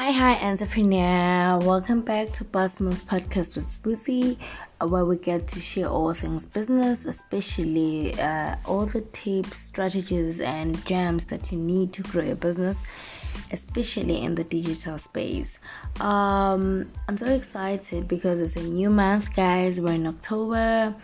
Hi, 0.00 0.12
hi, 0.12 0.48
entrepreneur. 0.48 1.58
Welcome 1.58 2.02
back 2.02 2.30
to 2.34 2.44
Boss 2.44 2.78
Moves 2.78 3.02
Podcast 3.02 3.56
with 3.56 3.66
Spoozy, 3.66 4.38
uh, 4.80 4.86
where 4.86 5.04
we 5.04 5.16
get 5.16 5.48
to 5.48 5.58
share 5.58 5.88
all 5.88 6.14
things 6.14 6.46
business, 6.46 7.04
especially 7.04 8.14
uh, 8.20 8.54
all 8.64 8.86
the 8.86 9.00
tips, 9.00 9.56
strategies, 9.56 10.38
and 10.38 10.86
gems 10.86 11.24
that 11.24 11.50
you 11.50 11.58
need 11.58 11.92
to 11.94 12.04
grow 12.04 12.22
your 12.22 12.36
business, 12.36 12.76
especially 13.50 14.22
in 14.22 14.36
the 14.36 14.44
digital 14.44 15.00
space. 15.00 15.58
Um, 15.98 16.92
I'm 17.08 17.16
so 17.16 17.26
excited 17.26 18.06
because 18.06 18.38
it's 18.38 18.54
a 18.54 18.62
new 18.62 18.90
month, 18.90 19.34
guys. 19.34 19.80
We're 19.80 19.94
in 19.94 20.06
October 20.06 20.94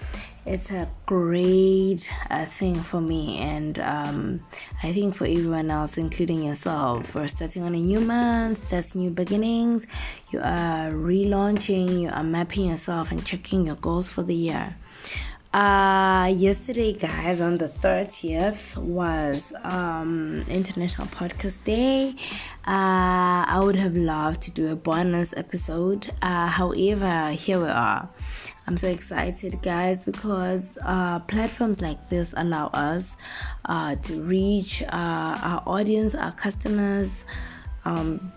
it's 0.47 0.71
a 0.71 0.89
great 1.07 2.09
uh, 2.31 2.45
thing 2.45 2.75
for 2.75 3.01
me 3.01 3.39
and 3.39 3.79
um, 3.79 4.45
i 4.83 4.93
think 4.93 5.15
for 5.15 5.25
everyone 5.25 5.71
else 5.71 5.97
including 5.97 6.43
yourself. 6.43 7.15
We're 7.15 7.29
starting 7.29 7.63
on 7.63 7.75
a 7.75 7.79
new 7.79 8.01
month 8.01 8.69
that's 8.69 8.95
new 8.95 9.11
beginnings. 9.11 9.87
You 10.31 10.41
are 10.41 10.91
relaunching 10.91 12.01
you 12.03 12.09
are 12.09 12.23
mapping 12.23 12.67
yourself 12.67 13.11
and 13.11 13.25
checking 13.25 13.67
your 13.67 13.77
goals 13.77 14.09
for 14.09 14.23
the 14.23 14.35
year. 14.35 14.77
Uh, 15.53 16.35
yesterday 16.37 16.93
guys 16.93 17.41
on 17.41 17.59
the 17.59 17.69
30th 17.69 18.77
was 18.77 19.53
um, 19.63 20.45
international 20.49 21.07
podcast 21.07 21.63
day. 21.65 22.17
Uh, 22.67 23.45
i 23.47 23.61
would 23.63 23.77
have 23.77 23.95
loved 23.95 24.43
to 24.43 24.51
do 24.51 24.73
a 24.73 24.77
bonus 24.77 25.33
episode. 25.37 26.13
Uh, 26.21 26.49
however 26.49 27.31
here 27.31 27.61
we 27.61 27.69
are 27.69 28.09
I'm 28.67 28.79
so 28.79 28.89
excited, 28.89 29.61
guys, 29.61 30.03
because 30.05 30.79
uh, 30.83 31.19
platforms 31.21 31.83
like 31.83 32.09
this 32.09 32.33
allow 32.35 32.69
us 32.69 33.05
uh, 33.67 33.97
to 33.97 34.23
reach 34.23 34.83
uh, 34.83 34.89
our 34.91 35.63
audience, 35.67 36.15
our 36.15 36.33
customers, 36.33 37.11
um, 37.85 38.33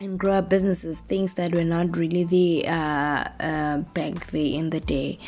and 0.00 0.18
grow 0.18 0.34
our 0.34 0.42
businesses, 0.42 0.98
things 1.08 1.34
that 1.34 1.54
were 1.54 1.62
not 1.62 1.96
really 1.96 2.24
the 2.24 2.66
uh, 2.66 3.28
uh, 3.38 3.78
back 3.94 4.26
there 4.32 4.44
in 4.44 4.70
the 4.70 4.80
day. 4.80 5.20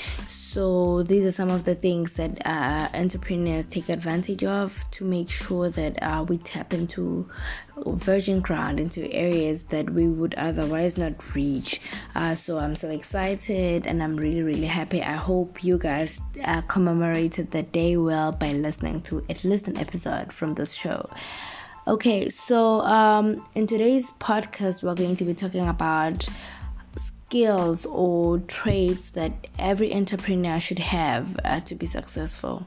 So 0.54 1.02
these 1.02 1.24
are 1.24 1.32
some 1.32 1.50
of 1.50 1.64
the 1.64 1.74
things 1.74 2.12
that 2.12 2.46
uh, 2.46 2.88
entrepreneurs 2.94 3.66
take 3.66 3.88
advantage 3.88 4.44
of 4.44 4.88
to 4.92 5.04
make 5.04 5.28
sure 5.28 5.68
that 5.68 6.00
uh, 6.00 6.24
we 6.28 6.38
tap 6.38 6.72
into 6.72 7.28
virgin 7.76 8.38
ground, 8.38 8.78
into 8.78 9.12
areas 9.12 9.64
that 9.70 9.90
we 9.90 10.06
would 10.06 10.32
otherwise 10.36 10.96
not 10.96 11.34
reach. 11.34 11.80
Uh, 12.14 12.36
so 12.36 12.58
I'm 12.58 12.76
so 12.76 12.88
excited 12.88 13.84
and 13.88 14.00
I'm 14.00 14.14
really, 14.14 14.44
really 14.44 14.68
happy. 14.68 15.02
I 15.02 15.14
hope 15.14 15.64
you 15.64 15.76
guys 15.76 16.20
uh, 16.44 16.60
commemorated 16.60 17.50
the 17.50 17.64
day 17.64 17.96
well 17.96 18.30
by 18.30 18.52
listening 18.52 19.02
to 19.08 19.26
at 19.28 19.42
least 19.42 19.66
an 19.66 19.76
episode 19.76 20.32
from 20.32 20.54
this 20.54 20.72
show. 20.72 21.04
Okay, 21.88 22.30
so 22.30 22.80
um, 22.82 23.44
in 23.56 23.66
today's 23.66 24.12
podcast, 24.20 24.84
we're 24.84 24.94
going 24.94 25.16
to 25.16 25.24
be 25.24 25.34
talking 25.34 25.66
about 25.66 26.28
skills 27.34 27.84
or 27.86 28.38
traits 28.46 29.08
that 29.10 29.32
every 29.58 29.92
entrepreneur 29.92 30.60
should 30.60 30.78
have 30.78 31.36
uh, 31.44 31.58
to 31.58 31.74
be 31.74 31.84
successful. 31.84 32.64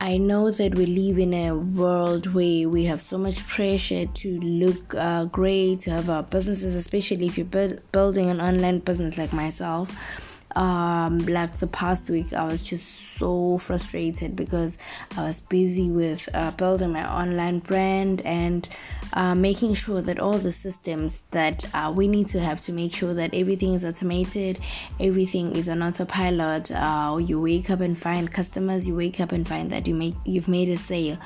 I 0.00 0.16
know 0.16 0.50
that 0.50 0.74
we 0.74 0.86
live 0.86 1.18
in 1.18 1.34
a 1.34 1.54
world 1.54 2.32
where 2.32 2.66
we 2.66 2.86
have 2.86 3.02
so 3.02 3.18
much 3.18 3.46
pressure 3.46 4.06
to 4.06 4.40
look 4.40 4.94
uh, 4.94 5.26
great, 5.26 5.80
to 5.80 5.90
have 5.90 6.08
our 6.08 6.22
businesses, 6.22 6.74
especially 6.74 7.26
if 7.26 7.36
you're 7.36 7.44
bu- 7.44 7.76
building 7.92 8.30
an 8.30 8.40
online 8.40 8.78
business 8.78 9.18
like 9.18 9.34
myself 9.34 10.29
um 10.56 11.18
like 11.26 11.58
the 11.58 11.66
past 11.66 12.08
week 12.08 12.32
i 12.32 12.44
was 12.44 12.62
just 12.62 12.86
so 13.18 13.58
frustrated 13.58 14.34
because 14.34 14.78
i 15.16 15.22
was 15.22 15.40
busy 15.40 15.90
with 15.90 16.28
uh, 16.34 16.50
building 16.52 16.92
my 16.92 17.06
online 17.08 17.58
brand 17.58 18.20
and 18.22 18.68
uh, 19.12 19.34
making 19.34 19.74
sure 19.74 20.00
that 20.00 20.18
all 20.18 20.38
the 20.38 20.52
systems 20.52 21.18
that 21.32 21.66
uh, 21.74 21.92
we 21.94 22.08
need 22.08 22.28
to 22.28 22.40
have 22.40 22.60
to 22.60 22.72
make 22.72 22.94
sure 22.94 23.12
that 23.12 23.34
everything 23.34 23.74
is 23.74 23.84
automated 23.84 24.58
everything 24.98 25.54
is 25.56 25.68
on 25.68 25.82
autopilot. 25.82 26.70
Uh, 26.70 27.18
you 27.20 27.40
wake 27.40 27.70
up 27.70 27.80
and 27.80 27.98
find 27.98 28.32
customers 28.32 28.86
you 28.86 28.94
wake 28.94 29.20
up 29.20 29.32
and 29.32 29.46
find 29.46 29.70
that 29.72 29.86
you 29.86 29.94
make 29.94 30.14
you've 30.24 30.48
made 30.48 30.68
a 30.68 30.76
sale. 30.76 31.18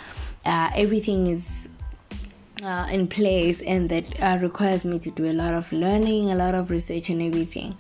Uh, 0.44 0.70
everything 0.74 1.26
is 1.26 1.44
uh, 2.64 2.86
in 2.90 3.06
place 3.06 3.60
and 3.62 3.88
that 3.90 4.04
uh, 4.22 4.38
requires 4.40 4.84
me 4.84 4.98
to 4.98 5.10
do 5.10 5.26
a 5.26 5.32
lot 5.32 5.54
of 5.54 5.70
learning 5.72 6.30
a 6.30 6.34
lot 6.34 6.54
of 6.54 6.70
research 6.70 7.10
and 7.10 7.20
everything. 7.20 7.76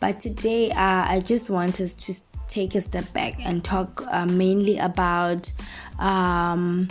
But 0.00 0.20
today 0.20 0.70
uh, 0.70 1.04
i 1.08 1.20
just 1.24 1.50
want 1.50 1.80
us 1.80 1.92
to 1.94 2.14
take 2.48 2.74
a 2.74 2.80
step 2.80 3.12
back 3.12 3.34
and 3.40 3.64
talk 3.64 4.02
uh, 4.10 4.26
mainly 4.26 4.78
about 4.78 5.52
um, 5.98 6.88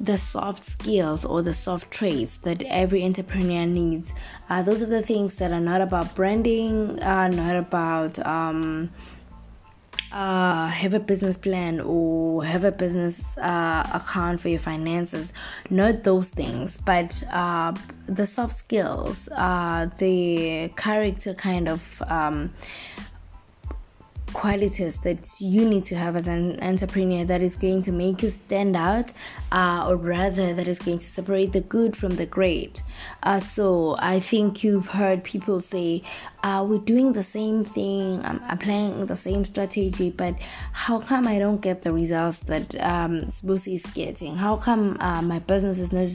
the 0.00 0.18
soft 0.18 0.64
skills 0.70 1.24
or 1.24 1.42
the 1.42 1.54
soft 1.54 1.90
traits 1.90 2.36
that 2.38 2.62
every 2.62 3.04
entrepreneur 3.04 3.66
needs. 3.66 4.12
Uh, 4.50 4.62
those 4.62 4.82
are 4.82 4.86
the 4.86 5.02
things 5.02 5.36
that 5.36 5.50
are 5.50 5.60
not 5.60 5.80
about 5.80 6.14
branding 6.14 7.00
uh, 7.00 7.28
not 7.28 7.56
about 7.56 8.18
um, 8.26 8.90
uh, 10.12 10.68
have 10.68 10.94
a 10.94 11.00
business 11.00 11.36
plan 11.36 11.80
or 11.80 12.44
have 12.44 12.64
a 12.64 12.72
business 12.72 13.14
uh, 13.38 13.88
account 13.92 14.40
for 14.40 14.48
your 14.48 14.58
finances. 14.58 15.32
Not 15.70 16.04
those 16.04 16.28
things, 16.28 16.78
but 16.84 17.22
uh, 17.32 17.74
the 18.06 18.26
soft 18.26 18.56
skills, 18.56 19.28
uh, 19.32 19.88
the 19.98 20.70
character 20.76 21.34
kind 21.34 21.68
of 21.68 22.02
um, 22.06 22.54
qualities 24.32 24.98
that 24.98 25.26
you 25.40 25.68
need 25.68 25.84
to 25.84 25.96
have 25.96 26.16
as 26.16 26.28
an 26.28 26.60
entrepreneur 26.62 27.24
that 27.24 27.42
is 27.42 27.56
going 27.56 27.82
to 27.82 27.92
make 27.92 28.22
you 28.22 28.30
stand 28.30 28.76
out, 28.76 29.12
uh, 29.52 29.86
or 29.88 29.96
rather, 29.96 30.54
that 30.54 30.68
is 30.68 30.78
going 30.78 30.98
to 30.98 31.06
separate 31.06 31.52
the 31.52 31.60
good 31.60 31.96
from 31.96 32.16
the 32.16 32.26
great. 32.26 32.82
Uh, 33.22 33.40
so, 33.40 33.96
I 33.98 34.20
think 34.20 34.64
you've 34.64 34.88
heard 34.88 35.24
people 35.24 35.60
say, 35.60 36.02
uh, 36.42 36.64
We're 36.68 36.78
doing 36.78 37.12
the 37.12 37.24
same 37.24 37.64
thing, 37.64 38.24
I'm 38.24 38.42
applying 38.48 39.06
the 39.06 39.16
same 39.16 39.44
strategy, 39.44 40.10
but 40.10 40.36
how 40.72 41.00
come 41.00 41.26
I 41.26 41.38
don't 41.38 41.60
get 41.60 41.82
the 41.82 41.92
results 41.92 42.38
that 42.46 42.74
um, 42.80 43.28
is 43.66 43.82
getting? 43.94 44.36
How 44.36 44.56
come 44.56 44.96
uh, 45.00 45.22
my 45.22 45.38
business 45.38 45.78
is 45.78 45.92
not 45.92 46.08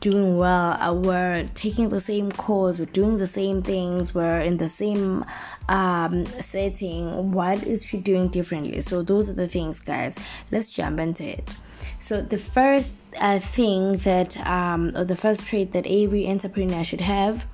doing 0.00 0.36
well. 0.36 0.72
Uh, 0.80 0.92
we're 0.92 1.48
taking 1.54 1.88
the 1.88 2.00
same 2.00 2.30
course, 2.30 2.78
we're 2.78 2.86
doing 2.86 3.18
the 3.18 3.26
same 3.26 3.62
things, 3.62 4.14
we're 4.14 4.40
in 4.40 4.58
the 4.58 4.68
same 4.68 5.24
um, 5.68 6.26
setting. 6.40 7.32
What 7.32 7.64
is 7.64 7.84
she 7.84 7.98
doing 7.98 8.28
differently? 8.28 8.80
So, 8.82 9.02
those 9.02 9.28
are 9.28 9.34
the 9.34 9.48
things, 9.48 9.80
guys. 9.80 10.14
Let's 10.50 10.70
jump 10.70 11.00
into 11.00 11.24
it. 11.24 11.56
So, 11.98 12.22
the 12.22 12.38
first 12.38 12.90
uh, 13.18 13.38
thing 13.38 13.98
that, 13.98 14.36
um, 14.46 14.92
or 14.96 15.04
the 15.04 15.16
first 15.16 15.46
trait 15.46 15.72
that 15.72 15.86
every 15.86 16.28
entrepreneur 16.28 16.84
should 16.84 17.00
have 17.00 17.46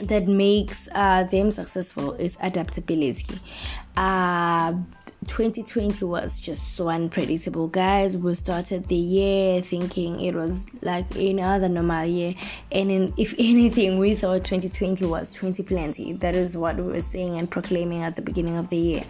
that 0.00 0.26
makes 0.26 0.88
uh, 0.92 1.24
them 1.24 1.52
successful 1.52 2.12
is 2.14 2.36
adaptability. 2.40 3.38
Uh, 3.96 4.74
2020 5.26 6.04
was 6.04 6.38
just 6.38 6.76
so 6.76 6.88
unpredictable, 6.88 7.68
guys. 7.68 8.16
We 8.16 8.34
started 8.34 8.88
the 8.88 8.96
year 8.96 9.62
thinking 9.62 10.20
it 10.20 10.34
was 10.34 10.52
like 10.82 11.16
any 11.16 11.42
other 11.42 11.68
normal 11.68 12.04
year, 12.04 12.34
and 12.70 12.90
in, 12.90 13.14
if 13.16 13.34
anything, 13.38 13.98
we 13.98 14.14
thought 14.14 14.44
2020 14.44 15.06
was 15.06 15.30
2020. 15.30 16.14
That 16.14 16.34
is 16.34 16.56
what 16.56 16.76
we 16.76 16.82
were 16.82 17.00
saying 17.00 17.38
and 17.38 17.50
proclaiming 17.50 18.02
at 18.02 18.14
the 18.16 18.22
beginning 18.22 18.56
of 18.56 18.68
the 18.68 18.76
year. 18.76 19.04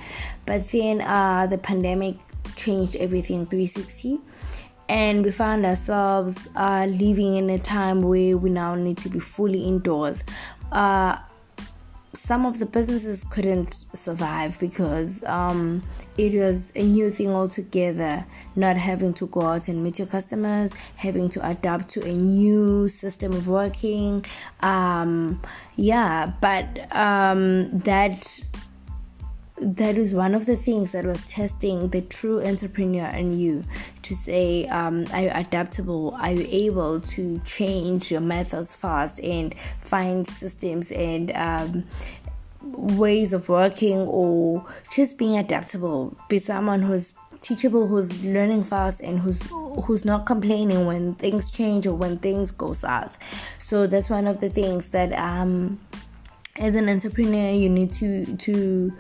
But 0.47 0.69
then 0.71 1.01
uh, 1.01 1.47
the 1.47 1.59
pandemic 1.59 2.17
changed 2.57 2.97
everything 2.97 3.47
360 3.47 4.21
and 4.89 5.25
we 5.25 5.31
found 5.31 5.65
ourselves 5.65 6.37
uh, 6.57 6.87
living 6.89 7.37
in 7.37 7.51
a 7.51 7.59
time 7.59 8.03
where 8.03 8.37
we 8.37 8.51
now 8.51 8.75
need 8.75 8.99
to 8.99 9.09
be 9.09 9.19
fully 9.19 9.65
indoors. 9.65 10.23
Uh, 10.73 11.17
some 12.15 12.47
of 12.47 12.59
the 12.59 12.67
businesses 12.67 13.25
couldn't 13.25 13.75
survive 13.93 14.59
because 14.61 15.23
um, 15.25 15.83
it 16.17 16.33
was 16.35 16.73
a 16.77 16.83
new 16.83 17.11
thing 17.11 17.31
altogether. 17.31 18.25
Not 18.57 18.77
having 18.77 19.15
to 19.15 19.27
go 19.27 19.43
out 19.43 19.69
and 19.69 19.83
meet 19.83 19.99
your 19.99 20.07
customers, 20.07 20.73
having 20.97 21.29
to 21.31 21.49
adapt 21.49 21.89
to 21.91 22.05
a 22.05 22.13
new 22.13 22.89
system 22.89 23.33
of 23.33 23.49
working. 23.49 24.25
Um, 24.61 25.43
yeah, 25.77 26.33
but 26.41 26.95
um, 26.95 27.79
that 27.81 28.41
that 29.59 29.97
is 29.97 30.15
one 30.15 30.35
of 30.35 30.47
the 30.47 30.57
things 30.57 30.93
that 30.93 31.05
was 31.05 31.21
testing 31.27 31.89
the 31.91 32.01
true 32.01 32.45
entrepreneur 32.45 33.07
in 33.07 33.39
you 33.39 33.65
to 34.03 34.15
say 34.15 34.67
um, 34.67 35.07
are 35.13 35.23
you 35.23 35.31
adaptable? 35.33 36.17
Are 36.19 36.33
you 36.33 36.47
able 36.51 37.01
to 37.01 37.41
change 37.45 38.11
your 38.11 38.21
methods 38.21 38.75
fast 38.75 39.21
and 39.21 39.55
find 39.81 40.27
systems 40.27 40.91
and 40.91 41.31
um, 41.37 41.85
ways 42.63 43.33
of 43.33 43.49
working 43.49 43.99
or 44.01 44.67
just 44.93 45.17
being 45.19 45.37
adaptable 45.37 46.17
be 46.29 46.39
someone 46.39 46.83
who's 46.83 47.13
teachable 47.41 47.87
who's 47.87 48.25
learning 48.25 48.63
fast 48.63 49.01
and 49.03 49.21
who's 49.21 49.41
who's 49.85 50.05
not 50.05 50.25
complaining 50.25 50.87
when 50.87 51.15
things 51.15 51.51
change 51.51 51.87
or 51.87 51.95
when 51.95 52.19
things 52.19 52.51
go 52.51 52.73
south? 52.73 53.19
So 53.61 53.87
that's 53.87 54.11
one 54.11 54.27
of 54.27 54.41
the 54.41 54.51
things 54.51 54.89
that 54.89 55.13
um 55.13 55.79
as 56.57 56.75
an 56.75 56.89
entrepreneur 56.89 57.53
you 57.53 57.69
need 57.69 57.93
to 57.93 58.37
to 58.37 58.93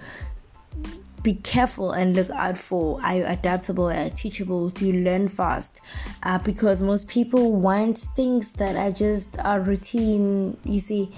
be 1.24 1.34
careful 1.34 1.90
and 1.90 2.14
look 2.14 2.30
out 2.30 2.56
for 2.56 3.02
are 3.02 3.16
you 3.16 3.24
adaptable 3.24 3.90
you 3.90 4.10
teachable? 4.10 4.68
Do 4.68 4.86
you 4.86 5.02
learn 5.02 5.28
fast? 5.28 5.80
Uh, 6.22 6.38
because 6.38 6.80
most 6.82 7.08
people 7.08 7.52
want 7.52 7.98
things 8.14 8.50
that 8.52 8.76
are 8.76 8.92
just 8.92 9.36
a 9.44 9.58
routine 9.58 10.56
you 10.64 10.78
see 10.78 11.10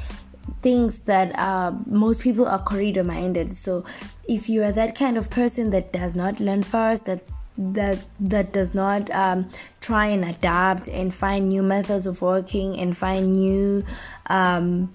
things 0.61 1.01
that 1.01 1.37
uh, 1.39 1.73
most 1.87 2.21
people 2.21 2.47
are 2.47 2.63
corridor 2.63 3.03
minded 3.03 3.53
so 3.53 3.85
if 4.29 4.49
you 4.49 4.63
are 4.63 4.71
that 4.73 4.95
kind 4.95 5.19
of 5.19 5.29
person 5.29 5.71
that 5.71 5.93
does 5.93 6.15
not 6.15 6.39
learn 6.39 6.63
fast 6.63 7.05
that 7.05 7.21
that 7.59 7.99
that 8.21 8.53
does 8.53 8.75
not 8.75 9.11
um, 9.11 9.49
try 9.81 10.07
and 10.07 10.25
adapt 10.25 10.89
and 10.89 11.13
find 11.13 11.49
new 11.49 11.63
methods 11.63 12.07
of 12.07 12.23
working 12.23 12.79
and 12.79 12.97
find 12.97 13.33
new 13.33 13.85
um, 14.27 14.95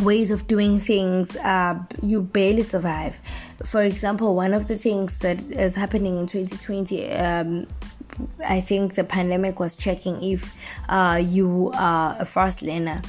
ways 0.00 0.30
of 0.30 0.46
doing 0.46 0.80
things, 0.80 1.36
uh, 1.36 1.78
you 2.02 2.22
barely 2.22 2.62
survive. 2.62 3.20
For 3.64 3.82
example, 3.82 4.34
one 4.34 4.54
of 4.54 4.68
the 4.68 4.76
things 4.76 5.18
that 5.18 5.40
is 5.50 5.74
happening 5.74 6.18
in 6.18 6.26
2020. 6.26 7.10
Um, 7.12 7.66
I 8.46 8.60
think 8.60 8.94
the 8.94 9.04
pandemic 9.04 9.58
was 9.60 9.76
checking 9.76 10.22
if 10.22 10.54
uh, 10.88 11.22
you 11.24 11.70
are 11.74 12.16
a 12.18 12.24
fast 12.24 12.60
learner. 12.60 13.02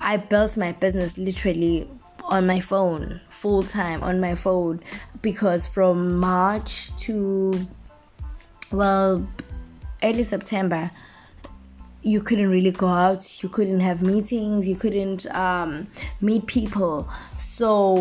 I 0.00 0.18
built 0.18 0.56
my 0.56 0.72
business 0.72 1.16
literally 1.16 1.88
on 2.24 2.46
my 2.46 2.60
phone, 2.60 3.20
full 3.28 3.62
time 3.62 4.02
on 4.02 4.20
my 4.20 4.34
phone, 4.34 4.80
because 5.22 5.66
from 5.66 6.18
March 6.18 6.94
to 6.98 7.66
well, 8.70 9.26
early 10.02 10.24
September, 10.24 10.90
you 12.06 12.20
couldn't 12.20 12.48
really 12.48 12.70
go 12.70 12.86
out, 12.86 13.42
you 13.42 13.48
couldn't 13.48 13.80
have 13.80 14.00
meetings, 14.00 14.68
you 14.68 14.76
couldn't 14.76 15.26
um, 15.34 15.88
meet 16.20 16.46
people. 16.46 17.08
So, 17.36 17.94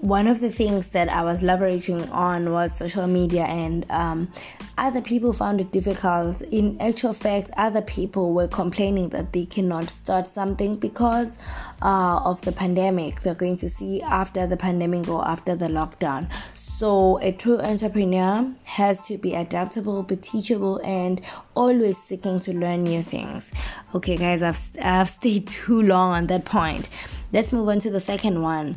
one 0.00 0.28
of 0.28 0.40
the 0.40 0.50
things 0.50 0.88
that 0.88 1.08
I 1.08 1.22
was 1.22 1.40
leveraging 1.40 2.10
on 2.10 2.52
was 2.52 2.76
social 2.76 3.06
media, 3.06 3.44
and 3.44 3.90
um, 3.90 4.28
other 4.76 5.00
people 5.00 5.32
found 5.32 5.62
it 5.62 5.72
difficult. 5.72 6.42
In 6.42 6.78
actual 6.78 7.14
fact, 7.14 7.50
other 7.56 7.80
people 7.80 8.34
were 8.34 8.48
complaining 8.48 9.08
that 9.10 9.32
they 9.32 9.46
cannot 9.46 9.88
start 9.88 10.26
something 10.26 10.76
because 10.76 11.38
uh, 11.80 12.20
of 12.24 12.42
the 12.42 12.52
pandemic. 12.52 13.22
They're 13.22 13.34
going 13.34 13.56
to 13.58 13.68
see 13.70 14.02
after 14.02 14.46
the 14.46 14.58
pandemic 14.58 15.08
or 15.08 15.26
after 15.26 15.56
the 15.56 15.68
lockdown. 15.68 16.30
So, 16.78 17.18
a 17.20 17.32
true 17.32 17.58
entrepreneur 17.58 18.54
has 18.62 19.04
to 19.06 19.18
be 19.18 19.34
adaptable, 19.34 20.04
be 20.04 20.14
teachable, 20.14 20.80
and 20.84 21.20
always 21.56 21.98
seeking 22.00 22.38
to 22.38 22.52
learn 22.52 22.84
new 22.84 23.02
things. 23.02 23.50
Okay, 23.96 24.16
guys, 24.16 24.44
I've, 24.44 24.62
I've 24.80 25.10
stayed 25.18 25.48
too 25.48 25.82
long 25.82 26.12
on 26.12 26.28
that 26.28 26.44
point. 26.44 26.88
Let's 27.32 27.50
move 27.50 27.68
on 27.68 27.80
to 27.80 27.90
the 27.90 27.98
second 27.98 28.42
one. 28.42 28.76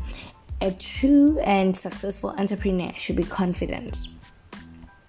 A 0.62 0.72
true 0.72 1.38
and 1.42 1.78
successful 1.78 2.32
entrepreneur 2.32 2.92
should 2.98 3.18
be 3.18 3.24
confident. 3.24 4.08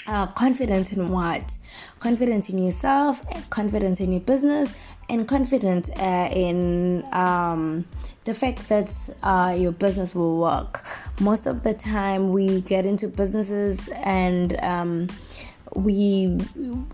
Uh, 0.06 0.26
confident 0.26 0.92
in 0.92 1.08
what? 1.08 1.56
Confident 1.98 2.50
in 2.50 2.58
yourself, 2.58 3.22
confident 3.48 4.02
in 4.02 4.12
your 4.12 4.20
business, 4.20 4.74
and 5.12 5.28
confident 5.28 5.90
uh, 6.00 6.30
in 6.32 7.04
um, 7.12 7.84
the 8.24 8.32
fact 8.32 8.66
that 8.70 9.14
uh, 9.22 9.54
your 9.56 9.70
business 9.70 10.14
will 10.14 10.38
work. 10.38 10.86
Most 11.20 11.46
of 11.46 11.62
the 11.62 11.74
time, 11.74 12.30
we 12.30 12.62
get 12.62 12.86
into 12.86 13.08
businesses 13.08 13.88
and 14.02 14.58
um, 14.64 15.08
we 15.74 16.38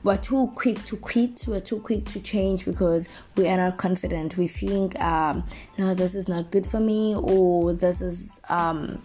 were 0.02 0.16
too 0.16 0.52
quick 0.54 0.84
to 0.84 0.96
quit 0.96 1.44
we're 1.48 1.58
too 1.58 1.80
quick 1.80 2.04
to 2.04 2.20
change 2.20 2.64
because 2.64 3.08
we 3.36 3.48
are 3.48 3.56
not 3.56 3.76
confident 3.76 4.36
we 4.36 4.46
think 4.46 4.96
um, 5.00 5.44
no 5.78 5.94
this 5.94 6.14
is 6.14 6.28
not 6.28 6.52
good 6.52 6.64
for 6.64 6.78
me 6.78 7.12
or 7.16 7.72
this 7.72 8.00
is 8.00 8.40
um, 8.48 9.02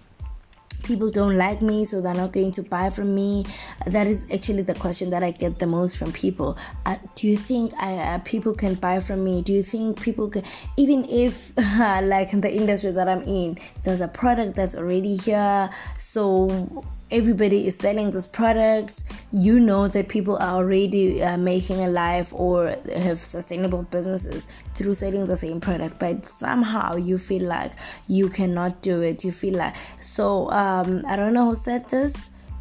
people 0.83 1.09
don't 1.09 1.37
like 1.37 1.61
me 1.61 1.85
so 1.85 2.01
they're 2.01 2.13
not 2.13 2.31
going 2.31 2.51
to 2.51 2.63
buy 2.63 2.89
from 2.89 3.15
me. 3.15 3.45
That 3.87 4.07
is 4.07 4.25
actually 4.31 4.63
the 4.63 4.75
question 4.75 5.09
that 5.11 5.23
i 5.23 5.31
get 5.31 5.59
the 5.59 5.67
most 5.67 5.97
from 5.97 6.11
people. 6.11 6.57
Uh, 6.85 6.97
do 7.15 7.27
you 7.27 7.37
think 7.37 7.73
I, 7.79 7.97
uh, 7.97 8.17
people 8.19 8.53
can 8.53 8.75
buy 8.75 8.99
from 8.99 9.23
me? 9.23 9.41
Do 9.41 9.51
you 9.53 9.63
think 9.63 10.01
people 10.01 10.29
can 10.29 10.43
even 10.77 11.05
if 11.09 11.51
like 11.57 12.33
in 12.33 12.41
the 12.41 12.53
industry 12.53 12.91
that 12.91 13.07
i'm 13.07 13.21
in 13.23 13.57
there's 13.83 14.01
a 14.01 14.07
product 14.07 14.55
that's 14.55 14.75
already 14.75 15.15
here 15.17 15.69
so 15.97 16.83
everybody 17.13 17.67
is 17.67 17.75
selling 17.75 18.09
this 18.09 18.25
product 18.25 19.03
you 19.31 19.59
know 19.59 19.87
that 19.87 20.07
people 20.09 20.35
are 20.37 20.55
already 20.55 21.21
uh, 21.21 21.37
making 21.37 21.79
a 21.79 21.87
life 21.87 22.33
or 22.33 22.75
have 22.95 23.19
sustainable 23.19 23.83
businesses 23.83 24.47
through 24.75 24.95
selling 24.95 25.27
the 25.27 25.37
same 25.37 25.61
product 25.61 25.99
but 25.99 26.25
somehow 26.25 26.95
you 26.95 27.19
feel 27.19 27.43
like 27.43 27.71
you 28.07 28.27
cannot 28.29 28.81
do 28.81 29.01
it. 29.01 29.23
You 29.23 29.31
feel 29.31 29.53
like 29.53 29.75
so 30.01 30.49
um, 30.49 31.03
i 31.07 31.15
don't 31.15 31.33
know 31.33 31.49
who 31.49 31.55
said 31.55 31.87
this 31.89 32.13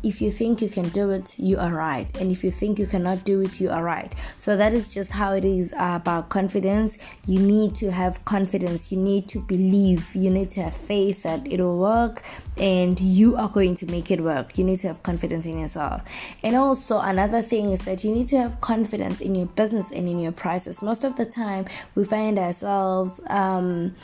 if 0.03 0.21
you 0.21 0.31
think 0.31 0.61
you 0.61 0.69
can 0.69 0.89
do 0.91 1.11
it, 1.11 1.39
you 1.39 1.59
are 1.59 1.73
right. 1.73 2.15
And 2.21 2.31
if 2.33 2.43
you 2.43 2.51
think 2.51 2.79
you 2.79 2.87
cannot 2.87 3.25
do 3.25 3.41
it, 3.41 3.61
you 3.61 3.71
are 3.71 3.83
right. 3.83 4.15
So 4.39 4.57
that 4.57 4.75
is 4.75 4.93
just 4.93 5.13
how 5.13 5.33
it 5.33 5.45
is 5.45 5.73
about 5.77 6.29
confidence. 6.29 6.99
You 7.27 7.41
need 7.41 7.75
to 7.77 7.91
have 7.91 8.25
confidence. 8.25 8.91
You 8.91 8.99
need 8.99 9.29
to 9.29 9.41
believe. 9.41 10.15
You 10.15 10.31
need 10.31 10.51
to 10.51 10.63
have 10.63 10.75
faith 10.75 11.23
that 11.23 11.47
it 11.47 11.61
will 11.61 11.79
work 11.79 12.23
and 12.57 12.99
you 13.01 13.37
are 13.37 13.49
going 13.49 13.75
to 13.77 13.87
make 13.87 14.11
it 14.11 14.21
work. 14.21 14.59
You 14.59 14.65
need 14.65 14.79
to 14.81 14.89
have 14.89 15.03
confidence 15.03 15.47
in 15.47 15.59
yourself. 15.59 16.03
And 16.43 16.57
also, 16.57 16.99
another 16.99 17.43
thing 17.43 17.71
is 17.71 17.81
that 17.83 18.05
you 18.05 18.13
need 18.13 18.29
to 18.29 18.39
have 18.39 18.61
confidence 18.61 19.21
in 19.21 19.35
your 19.35 19.47
business 19.47 19.91
and 19.91 20.09
in 20.09 20.19
your 20.19 20.33
prices. 20.33 20.83
Most 20.83 21.05
of 21.05 21.17
the 21.17 21.25
time, 21.25 21.67
we 21.95 22.05
find 22.05 22.39
ourselves 22.39 23.21
um, 23.29 23.95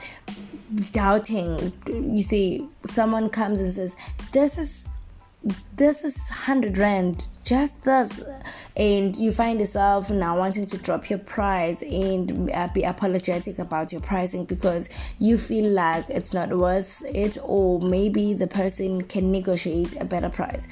doubting. 0.92 1.72
You 1.86 2.22
see, 2.22 2.68
someone 2.86 3.28
comes 3.28 3.60
and 3.60 3.74
says, 3.74 3.96
This 4.32 4.58
is 4.58 4.84
this 5.76 6.02
is 6.02 6.17
100 6.17 6.79
rand 6.79 7.25
just 7.49 7.82
this. 7.85 8.23
And 8.76 9.17
you 9.17 9.32
find 9.32 9.58
yourself 9.58 10.11
now 10.11 10.38
wanting 10.38 10.67
to 10.67 10.79
drop 10.79 11.08
your 11.08 11.19
price 11.19 11.82
and 11.82 12.50
uh, 12.52 12.69
be 12.75 12.82
apologetic 12.82 13.58
about 13.58 13.90
your 13.90 14.02
pricing 14.02 14.44
because 14.44 14.88
you 15.19 15.38
feel 15.38 15.70
like 15.70 16.05
it's 16.11 16.35
not 16.35 16.50
worth 16.50 17.02
it 17.06 17.38
or 17.43 17.81
maybe 17.81 18.35
the 18.35 18.46
person 18.46 19.02
can 19.02 19.32
negotiate 19.32 19.96
a 20.00 20.05
better 20.05 20.29
price. 20.29 20.69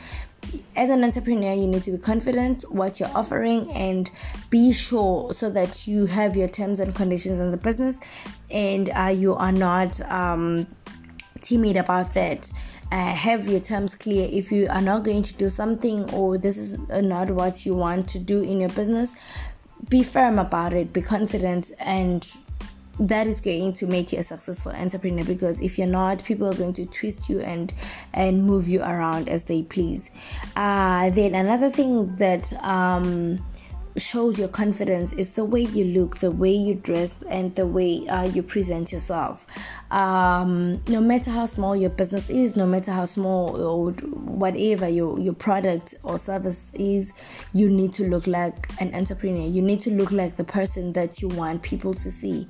As 0.76 0.90
an 0.90 1.02
entrepreneur 1.02 1.54
you 1.54 1.66
need 1.66 1.82
to 1.84 1.92
be 1.92 1.98
confident 1.98 2.70
what 2.70 3.00
you're 3.00 3.16
offering 3.16 3.70
and 3.72 4.10
be 4.50 4.72
sure 4.72 5.32
so 5.32 5.48
that 5.50 5.88
you 5.88 6.06
have 6.06 6.36
your 6.36 6.46
terms 6.46 6.78
and 6.78 6.94
conditions 6.94 7.40
in 7.40 7.50
the 7.50 7.56
business 7.56 7.96
and 8.50 8.90
uh, 8.90 9.06
you 9.06 9.34
are 9.34 9.50
not 9.50 10.00
um, 10.02 10.66
timid 11.42 11.76
about 11.76 12.12
that 12.14 12.52
uh, 12.92 13.14
have 13.14 13.48
your 13.48 13.60
terms 13.60 13.94
clear 13.94 14.28
if 14.30 14.52
you 14.52 14.68
are 14.68 14.82
not 14.82 15.02
going 15.02 15.22
to 15.22 15.34
do 15.34 15.48
something 15.48 16.08
or 16.12 16.38
this 16.38 16.56
is 16.56 16.78
not 17.02 17.30
what 17.30 17.66
you 17.66 17.74
want 17.74 18.08
to 18.08 18.18
do 18.18 18.42
in 18.42 18.60
your 18.60 18.68
business 18.70 19.10
be 19.88 20.02
firm 20.02 20.38
about 20.38 20.72
it 20.72 20.92
be 20.92 21.02
confident 21.02 21.70
and 21.78 22.36
that 22.98 23.26
is 23.26 23.40
going 23.40 23.72
to 23.74 23.86
make 23.86 24.12
you 24.12 24.18
a 24.18 24.22
successful 24.22 24.72
entrepreneur 24.72 25.24
because 25.24 25.60
if 25.60 25.76
you're 25.76 25.86
not 25.86 26.22
people 26.24 26.48
are 26.48 26.54
going 26.54 26.72
to 26.72 26.86
twist 26.86 27.28
you 27.28 27.40
and 27.40 27.74
and 28.14 28.44
move 28.44 28.68
you 28.68 28.80
around 28.80 29.28
as 29.28 29.42
they 29.44 29.62
please. 29.62 30.08
Uh, 30.54 31.10
then 31.10 31.34
another 31.34 31.70
thing 31.70 32.16
that 32.16 32.52
um, 32.64 33.44
shows 33.96 34.38
your 34.38 34.48
confidence 34.48 35.12
is 35.12 35.32
the 35.32 35.44
way 35.44 35.62
you 35.62 35.84
look, 35.84 36.18
the 36.18 36.30
way 36.30 36.52
you 36.52 36.74
dress, 36.74 37.14
and 37.28 37.54
the 37.54 37.66
way 37.66 38.06
uh, 38.08 38.24
you 38.24 38.42
present 38.42 38.92
yourself. 38.92 39.46
Um, 39.90 40.82
no 40.88 41.00
matter 41.00 41.30
how 41.30 41.46
small 41.46 41.76
your 41.76 41.90
business 41.90 42.28
is, 42.28 42.56
no 42.56 42.66
matter 42.66 42.90
how 42.90 43.06
small 43.06 43.60
or 43.60 43.92
whatever 43.92 44.88
your, 44.88 45.18
your 45.18 45.34
product 45.34 45.94
or 46.02 46.18
service 46.18 46.60
is, 46.74 47.12
you 47.52 47.70
need 47.70 47.92
to 47.94 48.08
look 48.08 48.26
like 48.26 48.68
an 48.80 48.94
entrepreneur. 48.94 49.46
You 49.46 49.62
need 49.62 49.80
to 49.80 49.90
look 49.90 50.12
like 50.12 50.36
the 50.36 50.44
person 50.44 50.92
that 50.94 51.22
you 51.22 51.28
want 51.28 51.62
people 51.62 51.94
to 51.94 52.10
see. 52.10 52.46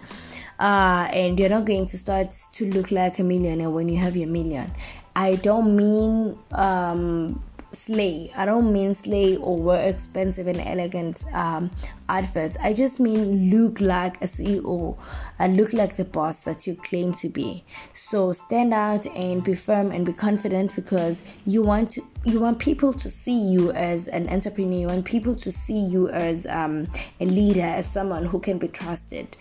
Uh, 0.59 1.09
and 1.13 1.39
you're 1.39 1.51
not 1.51 1.67
going 1.67 1.87
to 1.87 1.99
start 1.99 2.35
to 2.53 2.71
look 2.71 2.91
like 2.91 3.19
a 3.19 3.23
millionaire 3.23 3.71
when 3.71 3.89
you 3.89 3.99
have 3.99 4.17
your 4.17 4.29
million. 4.29 4.73
I 5.15 5.37
don't 5.37 5.77
mean 5.77 6.39
um, 6.53 7.43
slay. 7.77 8.33
I 8.37 8.45
don't 8.45 8.73
mean 8.73 8.95
slay 8.95 9.37
or 9.37 9.57
wear 9.57 9.89
expensive 9.89 10.47
and 10.47 10.61
elegant 10.61 11.25
um, 11.33 11.71
outfits. 12.09 12.57
I 12.61 12.73
just 12.73 12.99
mean 12.99 13.51
look 13.51 13.81
like 13.81 14.23
a 14.23 14.27
CEO 14.27 14.97
and 15.39 15.57
look 15.57 15.73
like 15.73 15.97
the 15.97 16.05
boss 16.05 16.39
that 16.39 16.67
you 16.67 16.75
claim 16.75 17.15
to 17.15 17.29
be. 17.29 17.63
So 17.95 18.33
stand 18.33 18.73
out 18.73 19.07
and 19.07 19.45
be 19.45 19.55
firm 19.55 19.93
and 19.93 20.05
be 20.05 20.13
confident 20.13 20.75
because 20.75 21.23
you 21.45 21.63
want 21.63 21.91
to 21.93 22.07
you 22.25 22.41
want 22.41 22.59
people 22.59 22.93
to 22.93 23.09
see 23.09 23.39
you 23.39 23.71
as 23.73 24.09
an 24.09 24.29
entrepreneur. 24.29 24.81
You 24.81 24.87
want 24.89 25.05
people 25.05 25.35
to 25.37 25.51
see 25.53 25.79
you 25.79 26.09
as 26.11 26.47
um, 26.47 26.89
a 27.21 27.25
leader, 27.25 27.63
as 27.63 27.87
someone 27.87 28.25
who 28.25 28.41
can 28.41 28.59
be 28.59 28.67
trusted. 28.67 29.37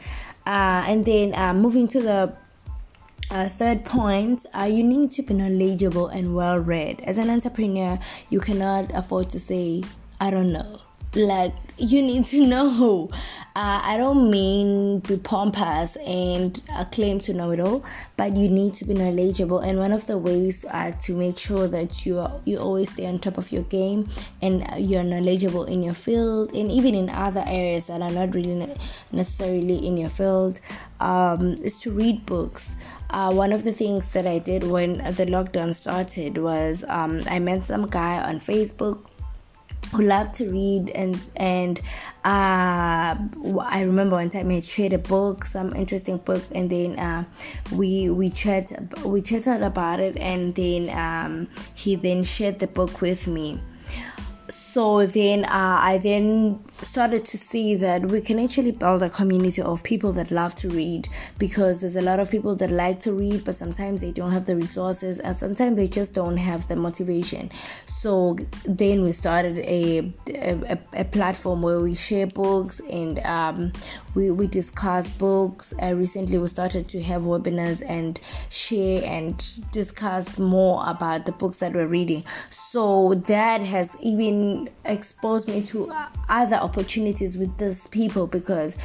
Uh, 0.46 0.84
and 0.86 1.04
then 1.04 1.34
uh, 1.34 1.54
moving 1.54 1.88
to 1.88 2.02
the 2.02 2.36
uh, 3.32 3.50
third 3.50 3.86
point, 3.86 4.46
uh, 4.58 4.64
you 4.66 4.84
need 4.84 5.12
to 5.14 5.22
be 5.24 5.34
knowledgeable 5.34 6.08
and 6.08 6.36
well 6.36 6.58
read. 6.60 7.02
As 7.02 7.18
an 7.18 7.30
entrepreneur, 7.30 8.00
you 8.30 8.40
cannot 8.40 8.92
afford 8.94 9.30
to 9.32 9.40
say, 9.40 9.84
I 10.20 10.30
don't 10.32 10.52
know. 10.52 10.82
like 11.16 11.54
you 11.78 12.02
need 12.02 12.26
to 12.26 12.46
know. 12.46 13.10
Uh, 13.58 13.80
i 13.86 13.96
don't 13.96 14.30
mean 14.30 15.00
be 15.00 15.16
pompous 15.16 15.96
and 16.06 16.62
claim 16.92 17.22
to 17.22 17.32
know 17.32 17.52
it 17.52 17.60
all 17.62 17.86
but 18.18 18.36
you 18.36 18.50
need 18.50 18.74
to 18.74 18.86
be 18.86 18.94
knowledgeable. 18.94 19.60
And 19.60 19.80
one 19.80 19.92
of 19.92 20.08
the 20.08 20.18
ways 20.18 20.66
to 21.02 21.16
make 21.16 21.38
sure 21.38 21.68
that 21.68 22.06
you 22.06 22.20
are, 22.20 22.40
you 22.46 22.58
always 22.58 22.92
stay 22.92 23.06
on 23.06 23.20
top 23.20 23.38
of 23.38 23.52
your 23.52 23.64
game 23.64 24.10
and 24.42 24.66
you're 24.78 25.04
knowledgeable 25.04 25.66
in 25.66 25.84
your 25.84 25.94
field 25.94 26.54
and 26.54 26.72
even 26.72 26.96
in 26.96 27.10
other 27.10 27.44
areas 27.46 27.86
that 27.86 28.02
are 28.02 28.10
not 28.10 28.34
really 28.34 28.74
necessarily 29.12 29.86
in 29.86 29.98
your 29.98 30.10
field 30.10 30.60
um, 31.00 31.56
is 31.62 31.78
to 31.80 31.92
read 31.92 32.26
books. 32.26 32.76
Uh, 33.10 33.32
one 33.32 33.52
of 33.54 33.64
the 33.64 33.72
things 33.72 34.08
that 34.08 34.26
i 34.26 34.40
did 34.40 34.64
when 34.64 34.98
the 34.98 35.26
lockdown 35.26 35.74
started 35.74 36.38
was 36.38 36.84
um, 36.88 37.22
i 37.28 37.40
met 37.40 37.66
some 37.66 37.88
guy 37.88 38.18
on 38.20 38.40
facebook 38.40 39.06
who 39.94 40.04
love 40.04 40.32
to 40.34 40.50
read 40.50 40.90
and 40.90 41.20
and 41.36 41.80
uh, 42.24 43.16
I 43.16 43.84
remember 43.86 44.16
one 44.16 44.32
time 44.32 44.50
he 44.50 44.62
shared 44.62 44.94
a 44.94 44.98
book, 44.98 45.46
some 45.46 45.76
interesting 45.76 46.18
book, 46.18 46.44
and 46.54 46.70
then 46.70 46.98
uh, 46.98 47.26
we 47.72 48.10
we 48.10 48.32
chat 48.32 48.72
we 49.06 49.22
chatted 49.22 49.62
about 49.62 50.00
it, 50.00 50.18
and 50.18 50.56
then 50.56 50.90
um, 50.90 51.48
he 51.76 51.96
then 51.96 52.24
shared 52.24 52.60
the 52.60 52.68
book 52.68 53.02
with 53.02 53.28
me. 53.28 53.62
So 54.74 55.06
then 55.06 55.46
uh, 55.46 55.78
i 55.80 56.00
then 56.00 56.60
started 56.84 57.26
to 57.26 57.38
see 57.38 57.76
that 57.76 58.06
we 58.12 58.22
can 58.22 58.40
actually 58.40 58.72
build 58.72 59.02
a 59.04 59.10
community 59.10 59.62
of 59.62 59.82
people 59.84 60.12
that 60.14 60.32
love 60.32 60.56
to 60.56 60.70
read 60.70 61.08
because 61.38 61.80
there's 61.80 61.96
a 61.96 62.02
lot 62.02 62.20
of 62.20 62.30
people 62.30 62.56
that 62.56 62.72
like 62.72 63.00
to 63.02 63.14
read 63.14 63.44
but 63.46 63.58
sometimes 63.58 64.02
they 64.02 64.12
don't 64.12 64.32
have 64.32 64.46
the 64.46 64.56
resources 64.56 65.20
and 65.20 65.36
sometimes 65.36 65.76
they 65.76 65.88
just 65.88 66.14
don't 66.14 66.38
have 66.38 66.68
the 66.68 66.76
motivation. 66.76 67.50
So 67.88 68.38
then 68.66 69.04
we 69.04 69.12
started 69.12 69.58
a 69.60 70.14
a, 70.28 70.78
a 70.94 71.06
platform 71.06 71.62
where 71.62 71.80
we 71.80 71.96
share 71.96 72.28
books 72.28 72.82
and 72.90 73.20
um, 73.20 73.72
we, 74.14 74.32
we 74.32 74.48
discuss 74.48 75.08
books. 75.10 75.74
Uh, 75.82 75.94
recently 75.94 76.38
we 76.38 76.48
started 76.48 76.88
to 76.90 77.02
have 77.02 77.24
webinars 77.24 77.84
and 77.88 78.20
share 78.50 79.04
and 79.06 79.44
discuss 79.72 80.38
more 80.38 80.84
about 80.88 81.26
the 81.26 81.32
books 81.32 81.58
that 81.58 81.74
we're 81.74 81.88
reading. 81.88 82.24
So 82.72 83.14
that 83.28 83.62
has 83.62 83.96
even 84.02 84.70
exposed 84.84 85.48
me 85.48 85.62
to 85.64 85.92
other 86.30 86.60
opportunities 86.66 87.38
with 87.38 87.58
these 87.58 87.88
people 87.90 88.28
because 88.28 88.76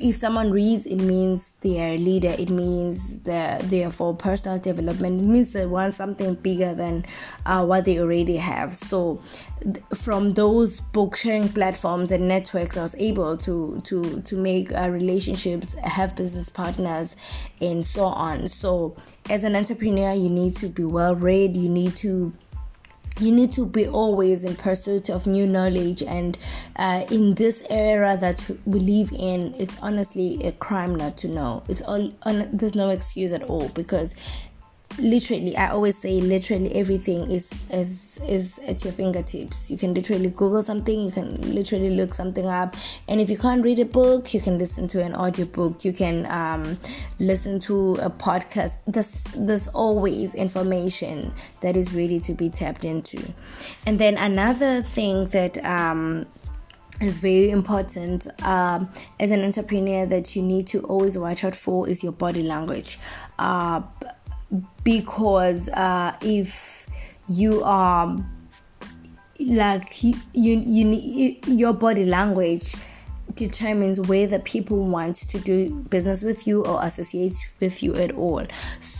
if 0.00 0.16
someone 0.16 0.50
reads, 0.50 0.86
it 0.86 0.96
means 0.96 1.52
they 1.60 1.80
are 1.80 1.94
a 1.94 1.98
leader. 1.98 2.34
It 2.38 2.50
means 2.50 3.18
that 3.20 3.60
they 3.70 3.84
are 3.84 3.90
for 3.90 4.14
personal 4.14 4.58
development. 4.58 5.20
It 5.20 5.24
means 5.24 5.52
they 5.52 5.66
want 5.66 5.94
something 5.94 6.34
bigger 6.34 6.74
than 6.74 7.04
uh, 7.46 7.64
what 7.64 7.84
they 7.84 7.98
already 7.98 8.36
have. 8.36 8.74
So, 8.74 9.22
th- 9.62 9.84
from 9.94 10.30
those 10.30 10.80
book 10.80 11.16
sharing 11.16 11.48
platforms 11.48 12.10
and 12.10 12.28
networks, 12.28 12.76
I 12.76 12.82
was 12.82 12.94
able 12.96 13.36
to 13.38 13.80
to 13.84 14.20
to 14.22 14.36
make 14.36 14.72
uh, 14.72 14.88
relationships, 14.90 15.74
have 15.82 16.16
business 16.16 16.48
partners, 16.48 17.14
and 17.60 17.84
so 17.84 18.04
on. 18.04 18.48
So, 18.48 18.96
as 19.30 19.44
an 19.44 19.54
entrepreneur, 19.56 20.12
you 20.12 20.30
need 20.30 20.56
to 20.56 20.68
be 20.68 20.84
well 20.84 21.14
read. 21.14 21.56
You 21.56 21.68
need 21.68 21.96
to 21.96 22.32
you 23.20 23.30
need 23.30 23.52
to 23.52 23.64
be 23.64 23.86
always 23.86 24.42
in 24.44 24.56
pursuit 24.56 25.08
of 25.08 25.26
new 25.26 25.46
knowledge. 25.46 26.02
And 26.02 26.36
uh, 26.76 27.04
in 27.10 27.34
this 27.34 27.62
era 27.70 28.16
that 28.20 28.44
we 28.64 28.80
live 28.80 29.12
in 29.12 29.54
it's 29.58 29.76
honestly 29.80 30.42
a 30.44 30.52
crime 30.52 30.94
not 30.94 31.16
to 31.18 31.28
know. 31.28 31.62
It's 31.68 31.82
all 31.82 32.12
on, 32.22 32.48
there's 32.52 32.74
no 32.74 32.90
excuse 32.90 33.32
at 33.32 33.42
all 33.42 33.68
because 33.68 34.14
literally 34.98 35.56
i 35.56 35.68
always 35.68 35.96
say 35.98 36.20
literally 36.20 36.74
everything 36.74 37.30
is 37.30 37.48
is 37.70 38.04
is 38.28 38.58
at 38.66 38.84
your 38.84 38.92
fingertips. 38.92 39.70
You 39.70 39.76
can 39.76 39.94
literally 39.94 40.30
google 40.30 40.62
something 40.62 41.00
you 41.00 41.10
can 41.10 41.40
literally 41.54 41.90
look 41.90 42.14
something 42.14 42.46
up. 42.46 42.76
And 43.08 43.20
if 43.20 43.30
you 43.30 43.36
can't 43.36 43.62
read 43.62 43.78
a 43.78 43.84
book 43.84 44.34
you 44.34 44.40
can 44.40 44.58
listen 44.58 44.88
to 44.88 45.02
an 45.02 45.14
audiobook. 45.14 45.84
You 45.84 45.92
can 45.92 46.26
um, 46.26 46.78
listen 47.18 47.60
to 47.60 47.94
a 47.94 48.10
podcast. 48.10 48.72
There's 48.86 49.10
there's 49.36 49.68
always 49.68 50.34
information 50.34 51.32
that 51.60 51.76
is 51.76 51.94
ready 51.94 52.20
to 52.20 52.32
be 52.32 52.50
tapped 52.50 52.84
into. 52.84 53.22
And 53.86 53.98
then 53.98 54.16
another 54.16 54.82
thing 54.82 55.26
that 55.26 55.62
um, 55.64 56.26
is 57.00 57.18
very 57.18 57.50
important 57.50 58.26
um, 58.44 58.88
as 59.18 59.30
an 59.30 59.42
entrepreneur 59.42 60.06
that 60.06 60.36
you 60.36 60.42
need 60.42 60.66
to 60.68 60.80
always 60.84 61.18
watch 61.18 61.44
out 61.44 61.56
for 61.56 61.88
is 61.88 62.02
your 62.02 62.12
body 62.12 62.42
language. 62.42 62.98
Uh, 63.38 63.82
because 64.82 65.68
uh, 65.70 66.16
if 66.22 66.86
you 67.28 67.62
are 67.64 68.16
like 69.40 70.02
you, 70.02 70.14
you, 70.32 70.58
you 70.58 71.36
your 71.46 71.72
body 71.72 72.04
language 72.04 72.74
determines 73.34 73.98
whether 74.00 74.38
people 74.38 74.84
want 74.84 75.16
to 75.16 75.38
do 75.38 75.70
business 75.90 76.22
with 76.22 76.46
you 76.46 76.64
or 76.64 76.84
associate 76.84 77.34
with 77.60 77.82
you 77.82 77.94
at 77.96 78.12
all. 78.12 78.46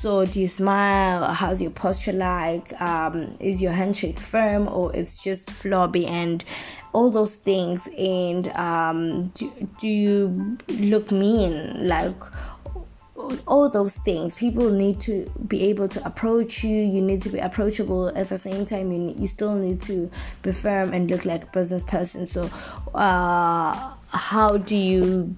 So, 0.01 0.27
do 0.27 0.41
you 0.41 0.49
smile? 0.49 1.33
How's 1.33 1.63
your 1.63 1.71
posture 1.71 2.13
like? 2.13 2.81
Um, 2.81 3.37
is 3.41 3.63
your 3.63 3.73
handshake 3.73 4.19
firm 4.19 4.69
or 4.69 4.95
it's 4.95 5.23
just 5.23 5.49
flabby 5.51 6.07
and 6.07 6.45
all 6.93 7.11
those 7.11 7.35
things? 7.35 7.81
And 7.97 8.49
um, 8.49 9.29
do, 9.29 9.53
do 9.81 9.87
you 9.87 10.59
look 10.69 11.13
mean? 11.13 11.89
Like, 11.89 12.17
all 13.47 13.69
those 13.69 13.95
things. 13.97 14.35
People 14.35 14.71
need 14.71 15.01
to 15.01 15.31
be 15.47 15.63
able 15.65 15.89
to 15.89 16.05
approach 16.07 16.65
you. 16.65 16.77
You 16.77 17.01
need 17.01 17.23
to 17.23 17.29
be 17.29 17.39
approachable. 17.39 18.09
At 18.17 18.29
the 18.29 18.39
same 18.39 18.67
time 18.67 18.93
you, 18.93 19.15
you 19.19 19.27
still 19.27 19.55
need 19.55 19.81
to 19.83 20.11
be 20.43 20.53
firm 20.53 20.93
and 20.93 21.11
look 21.11 21.25
like 21.25 21.45
a 21.45 21.47
business 21.47 21.83
person. 21.83 22.27
So 22.27 22.51
uh, 22.95 23.95
how 24.09 24.57
do 24.57 24.77
you 24.77 25.35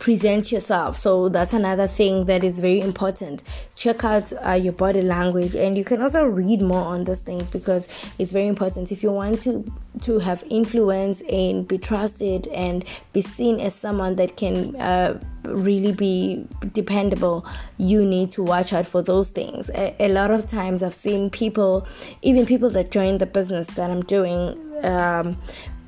present 0.00 0.50
yourself. 0.50 0.98
So 0.98 1.28
that's 1.28 1.52
another 1.52 1.86
thing 1.86 2.24
that 2.24 2.42
is 2.42 2.58
very 2.58 2.80
important. 2.80 3.44
Check 3.76 4.02
out 4.02 4.32
uh, 4.44 4.52
your 4.52 4.72
body 4.72 5.02
language 5.02 5.54
and 5.54 5.78
you 5.78 5.84
can 5.84 6.02
also 6.02 6.24
read 6.24 6.62
more 6.62 6.84
on 6.84 7.04
those 7.04 7.20
things 7.20 7.48
because 7.50 7.86
it's 8.18 8.32
very 8.32 8.48
important. 8.48 8.90
If 8.90 9.02
you 9.02 9.12
want 9.12 9.42
to 9.42 9.70
to 10.02 10.18
have 10.20 10.42
influence 10.48 11.20
and 11.28 11.66
be 11.68 11.76
trusted 11.76 12.46
and 12.48 12.84
be 13.12 13.20
seen 13.20 13.60
as 13.60 13.74
someone 13.74 14.16
that 14.16 14.36
can 14.36 14.74
uh, 14.76 15.20
really 15.42 15.92
be 15.92 16.46
dependable 16.72 17.44
you 17.76 18.04
need 18.04 18.30
to 18.30 18.42
watch 18.42 18.72
out 18.72 18.86
for 18.86 19.02
those 19.02 19.28
things. 19.28 19.68
A, 19.70 19.94
a, 19.98 20.08
lot 20.08 20.30
of 20.30 20.48
times 20.48 20.82
i've 20.82 20.94
seen 20.94 21.28
people 21.28 21.86
even 22.22 22.46
people 22.46 22.70
that 22.70 22.90
join 22.92 23.18
the 23.18 23.26
business 23.26 23.66
that 23.68 23.90
i'm 23.90 24.02
doing 24.02 24.56
um, 24.84 25.36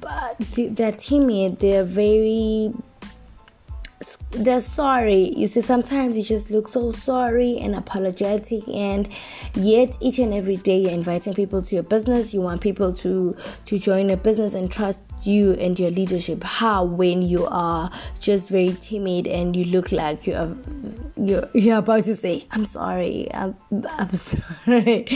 but 0.01 0.37
they're 0.57 0.93
timid 0.93 1.61
they're 1.61 1.85
very 1.85 2.73
they're 4.33 4.63
sorry. 4.63 5.33
You 5.37 5.49
see, 5.49 5.61
sometimes 5.61 6.17
you 6.17 6.23
just 6.23 6.51
look 6.51 6.69
so 6.69 6.91
sorry 6.93 7.59
and 7.59 7.75
apologetic, 7.75 8.67
and 8.69 9.09
yet 9.55 9.97
each 10.01 10.19
and 10.19 10.35
every 10.35 10.57
day 10.57 10.79
you're 10.79 10.91
inviting 10.91 11.35
people 11.35 11.63
to 11.63 11.75
your 11.75 11.85
business. 11.85 12.35
You 12.35 12.41
want 12.41 12.61
people 12.61 12.93
to 12.95 13.37
to 13.67 13.79
join 13.79 14.09
your 14.09 14.19
business 14.19 14.55
and 14.55 14.71
trust 14.71 15.01
you 15.23 15.53
and 15.53 15.79
your 15.79 15.91
leadership. 15.91 16.43
How 16.43 16.85
when 16.85 17.23
you 17.23 17.47
are 17.47 17.91
just 18.21 18.49
very 18.51 18.77
timid 18.81 19.27
and 19.27 19.55
you 19.55 19.65
look 19.67 19.93
like 19.93 20.27
you 20.27 20.35
are 20.35 20.57
you're, 21.17 21.49
you're 21.55 21.79
about 21.79 22.05
to 22.05 22.17
say, 22.17 22.47
"I'm 22.51 22.67
sorry, 22.67 23.29
I'm, 23.33 23.55
I'm 23.89 24.11
sorry." 24.67 25.07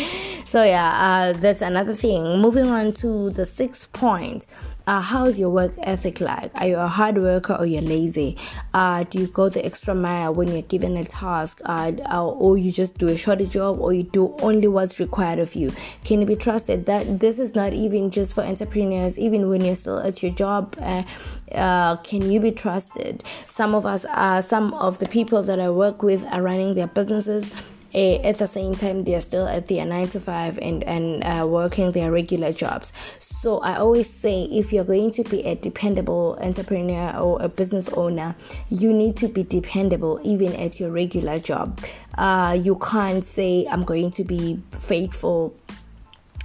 So 0.47 0.63
yeah, 0.63 0.93
uh, 0.93 1.33
that's 1.33 1.63
another 1.63 1.95
thing. 1.95 2.23
Moving 2.39 2.67
on 2.67 2.93
to 2.95 3.31
the 3.31 3.47
sixth 3.47 3.93
point 3.93 4.47
uh, 4.87 5.01
how's 5.01 5.39
your 5.39 5.51
work 5.51 5.73
ethic 5.79 6.21
like? 6.21 6.51
Are 6.55 6.67
you 6.69 6.77
a 6.77 6.87
hard 6.87 7.19
worker 7.19 7.55
or 7.55 7.67
you're 7.67 7.83
lazy? 7.83 8.37
Uh, 8.73 9.05
do 9.05 9.19
you 9.19 9.27
go 9.27 9.49
the 9.49 9.65
extra 9.65 9.95
mile 9.95 10.33
when 10.33 10.49
you're 10.49 10.63
given 10.63 10.97
a 10.97 11.05
task? 11.05 11.61
Uh, 11.65 11.93
or 12.13 12.57
you 12.57 12.71
just 12.71 12.97
do 12.99 13.09
a 13.09 13.17
shorter 13.17 13.47
job 13.47 13.81
or 13.81 13.93
you 13.93 14.05
do 14.05 14.37
only 14.41 14.69
what's 14.69 15.01
required 15.01 15.41
of 15.41 15.57
you? 15.57 15.73
Can 16.05 16.21
you 16.21 16.27
be 16.27 16.37
trusted? 16.37 16.87
That 16.87 17.19
this 17.19 17.41
is 17.41 17.55
not 17.55 17.73
even 17.73 18.11
just 18.11 18.35
for 18.35 18.43
entrepreneurs, 18.43 19.19
even 19.19 19.49
when 19.49 19.65
you're 19.65 19.77
still 19.77 19.99
at 19.99 20.23
your 20.23 20.33
job. 20.33 20.77
Uh, 20.81 21.03
uh, 21.51 21.97
can 21.97 22.31
you 22.31 22.39
be 22.39 22.53
trusted? 22.53 23.25
Some 23.51 23.75
of 23.75 23.87
us, 23.87 24.05
uh, 24.05 24.41
some 24.41 24.73
of 24.75 24.99
the 24.99 25.07
people 25.09 25.43
that 25.43 25.59
I 25.59 25.69
work 25.71 26.03
with 26.03 26.25
are 26.27 26.43
running 26.43 26.75
their 26.75 26.87
businesses 26.87 27.53
at 27.97 28.39
the 28.39 28.47
same 28.47 28.75
time 28.75 29.05
they're 29.05 29.21
still 29.21 29.49
at 29.49 29.67
their 29.67 29.85
nine 29.87 30.09
to 30.09 30.21
five 30.21 30.59
and 30.59 30.85
and 30.85 31.25
uh, 31.25 31.47
working 31.47 31.93
their 31.93 32.11
regular 32.13 32.53
jobs. 32.53 32.93
So 33.21 33.59
i 33.61 33.77
always 33.77 34.09
say 34.09 34.43
if 34.45 34.73
you're 34.73 34.85
going 34.85 35.11
to 35.13 35.25
be 35.25 35.43
a 35.45 35.55
dependable 35.55 36.39
entrepreneur 36.41 37.17
or 37.19 37.41
a 37.41 37.49
business 37.49 37.89
owner 37.91 38.35
you 38.71 38.93
need 38.93 39.17
to 39.17 39.29
be 39.29 39.43
dependable 39.43 40.21
even 40.23 40.53
at 40.55 40.79
your 40.79 40.91
regular 40.91 41.39
job. 41.39 41.81
Uh, 42.19 42.59
you 42.61 42.77
can't 42.77 43.25
say 43.25 43.67
i'm 43.71 43.85
going 43.85 44.11
to 44.11 44.25
be 44.25 44.61
faithful 44.79 45.55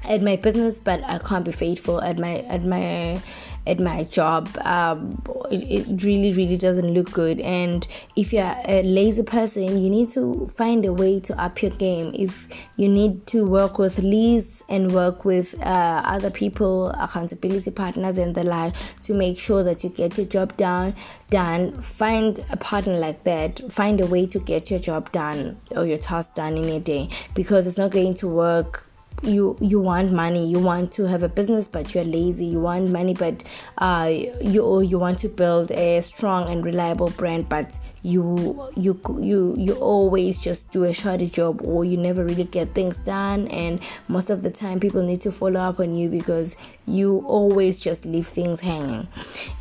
at 0.04 0.22
my 0.22 0.36
business 0.36 0.80
but 0.84 1.04
i 1.06 1.18
can't 1.20 1.46
be 1.46 1.52
faithful 1.52 2.02
at 2.02 2.18
my 2.18 2.40
at 2.40 2.64
my 2.64 3.22
at 3.68 3.80
my 3.80 4.04
job 4.06 4.50
um, 4.62 5.22
it, 5.52 5.88
it 5.88 6.04
really 6.04 6.34
really 6.34 6.58
doesn't 6.58 6.94
look 6.94 7.12
good. 7.12 7.40
And 7.42 7.88
if 8.16 8.34
you're 8.34 8.56
a 8.66 8.82
lazy 8.84 9.24
person 9.24 9.82
you 9.82 9.90
need 9.90 10.10
to 10.10 10.48
find 10.54 10.86
a 10.86 10.94
way 10.94 11.20
to 11.22 11.42
up 11.42 11.62
your 11.62 11.72
game. 11.72 12.14
If 12.14 12.48
you 12.76 12.90
need 12.90 13.28
to 13.28 13.46
work 13.46 13.78
with 13.78 14.00
leads 14.00 14.64
and 14.70 14.92
work 14.92 15.26
with 15.26 15.60
uh, 15.62 16.02
other 16.06 16.30
people 16.30 16.90
accountability 16.92 17.72
partners 17.72 18.18
and 18.18 18.34
the 18.36 18.44
like 18.44 18.74
to 19.04 19.14
make 19.14 19.40
sure 19.40 19.64
that 19.64 19.84
you 19.84 19.90
get 19.90 20.18
your 20.18 20.26
job 20.26 20.56
done 20.58 20.96
done 21.30 21.82
find 21.82 22.44
a 22.50 22.58
partner 22.58 22.98
like 22.98 23.24
that. 23.24 23.62
Find 23.72 24.00
a 24.02 24.06
way 24.06 24.26
to 24.28 24.40
get 24.40 24.70
your 24.70 24.80
job 24.80 25.12
done 25.12 25.60
or 25.72 25.86
your 25.86 25.98
task 25.98 26.36
done 26.36 26.58
in 26.58 26.66
a 26.66 26.80
day 26.80 27.10
because 27.36 27.68
it's 27.68 27.78
not 27.78 27.92
going 27.92 28.16
to 28.16 28.28
work 28.28 28.91
you 29.22 29.58
you 29.60 29.80
want 29.80 30.12
money. 30.12 30.48
You 30.48 30.60
want 30.60 30.92
to 30.94 31.04
have 31.04 31.24
a 31.24 31.30
business 31.30 31.68
but 31.68 31.94
you're 31.94 32.04
lazy. 32.04 32.46
You 32.46 32.60
want 32.60 32.90
money 32.90 33.14
but 33.14 33.44
uh, 33.78 34.10
you 34.42 34.82
you 34.82 35.00
want 35.00 35.20
to 35.20 35.30
build 35.30 35.72
a 35.72 36.02
strong 36.02 36.50
and 36.50 36.64
reliable 36.64 37.10
brand 37.12 37.48
but 37.50 37.78
you 38.04 38.70
you 38.76 39.00
you 39.20 39.56
you 39.58 39.74
always 39.76 40.40
just 40.40 40.70
do 40.72 40.84
a 40.84 40.94
shoddy 40.94 41.30
job 41.30 41.62
or 41.64 41.86
you 41.86 41.98
never 41.98 42.24
really 42.26 42.44
get 42.44 42.74
things 42.74 42.96
done 42.98 43.48
and 43.50 43.80
most 44.08 44.30
of 44.30 44.42
the 44.42 44.50
time 44.50 44.80
people 44.80 45.04
need 45.04 45.22
to 45.22 45.32
follow 45.32 45.60
up 45.60 45.80
on 45.80 45.94
you 45.96 46.10
because 46.10 46.56
you 46.92 47.24
always 47.28 47.80
just 47.80 48.06
leave 48.06 48.28
things 48.28 48.60
hanging. 48.60 49.08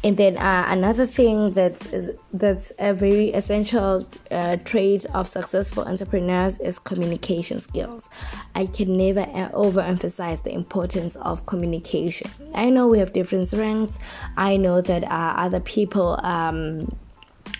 And 0.03 0.17
then 0.17 0.37
uh, 0.37 0.67
another 0.69 1.07
thing 1.07 1.53
that's 1.53 2.11
that's 2.33 2.73
a 2.79 2.95
very 2.95 3.31
essential 3.31 4.07
uh, 4.31 4.57
trait 4.65 5.05
of 5.07 5.29
successful 5.29 5.85
entrepreneurs 5.85 6.59
is 6.59 6.79
communication 6.79 7.61
skills. 7.61 8.09
I 8.55 8.67
can 8.67 8.97
never 8.97 9.27
overemphasize 9.53 10.43
the 10.43 10.53
importance 10.53 11.17
of 11.17 11.47
communication. 11.47 12.31
I 12.55 12.71
know 12.71 12.87
we 12.89 12.99
have 12.99 13.13
different 13.13 13.49
strengths. 13.49 13.99
I 14.37 14.57
know 14.57 14.81
that 14.81 15.05
uh, 15.05 15.35
other 15.37 15.61
people 15.61 16.19
um, 16.25 16.97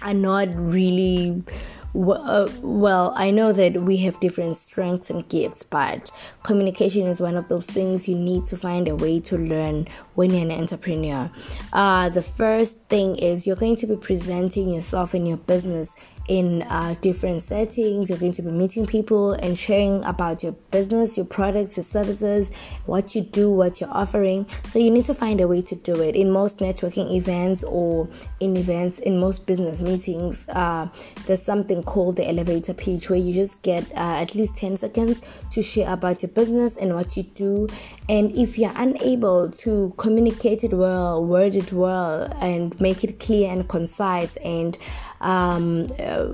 are 0.03 0.15
not 0.15 0.49
really 0.55 1.43
uh, 1.95 2.49
well, 2.63 3.13
I 3.17 3.31
know 3.33 3.53
that 3.53 3.81
we 3.81 3.97
have 3.99 4.21
different 4.21 4.59
strengths 4.59 5.11
and 5.11 5.29
gifts, 5.29 5.65
but 5.65 6.11
communication 6.45 7.07
is 7.07 7.21
one 7.21 7.37
of 7.37 7.49
those 7.49 7.67
things 7.67 8.07
you 8.07 8.15
need 8.15 8.47
to 8.47 8.57
find 8.57 8.87
a 8.87 8.95
way 8.95 9.19
to 9.21 9.37
learn 9.37 9.89
when 10.15 10.31
you're 10.31 10.43
an 10.43 10.53
entrepreneur. 10.53 11.31
Uh, 11.73 12.09
the 12.09 12.23
first 12.23 12.77
thing 12.89 13.17
is 13.17 13.47
you're 13.47 13.57
going 13.57 13.77
to 13.77 13.87
be 13.87 13.97
presenting 13.97 14.73
yourself 14.73 15.15
in 15.15 15.27
your 15.27 15.39
business 15.39 15.91
in 16.31 16.63
uh, 16.63 16.95
different 17.01 17.43
settings. 17.43 18.09
You're 18.09 18.17
going 18.17 18.33
to 18.35 18.43
be 18.43 18.53
meeting 18.53 18.87
people 18.87 19.33
and 19.33 19.59
sharing 19.59 20.05
about 20.05 20.45
your 20.45 20.53
business, 20.71 21.17
your 21.17 21.27
products, 21.27 21.77
your 21.77 21.83
services, 21.83 22.53
what 22.87 23.17
you 23.17 23.23
do, 23.23 23.51
what 23.51 23.81
you're 23.81 23.91
offering. 23.91 24.47
So 24.69 24.79
you 24.79 24.93
need 24.93 25.07
to 25.07 25.15
find 25.15 25.41
a 25.41 25.49
way 25.49 25.61
to 25.63 25.75
do 25.75 26.01
it. 26.01 26.15
In 26.15 26.31
most 26.31 26.59
networking 26.59 27.13
events 27.17 27.65
or 27.65 28.09
in 28.39 28.57
events, 28.57 29.01
in 29.01 29.19
most 29.19 29.45
business 29.45 29.81
meetings, 29.81 30.49
uh, 30.51 30.87
there's 31.27 31.43
something 31.43 31.83
called 31.83 32.15
the 32.15 32.29
elevator 32.29 32.75
pitch 32.75 33.11
where 33.11 33.19
you 33.19 33.35
just 33.35 33.61
get 33.63 33.91
uh, 33.97 34.23
at 34.23 34.37
least 34.37 34.55
10 34.55 34.77
seconds 34.77 35.21
to 35.51 35.63
share 35.63 35.93
about 35.93 36.23
your 36.23 36.31
business 36.31 36.77
and 36.77 36.95
what 36.95 37.17
you 37.17 37.25
do. 37.25 37.67
And 38.09 38.31
if 38.37 38.57
you're 38.57 38.73
unable 38.77 39.51
to 39.51 39.93
communicate 39.97 40.63
it 40.63 40.75
well, 40.75 41.25
word 41.25 41.57
it 41.57 41.73
well, 41.73 42.33
and 42.41 42.81
make 42.81 43.03
it 43.03 43.19
clear 43.19 43.51
and 43.51 43.69
concise 43.69 44.37
and 44.37 44.79
um, 45.21 45.85
uh, 45.99 46.27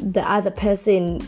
the 0.00 0.22
other 0.26 0.50
person 0.50 1.26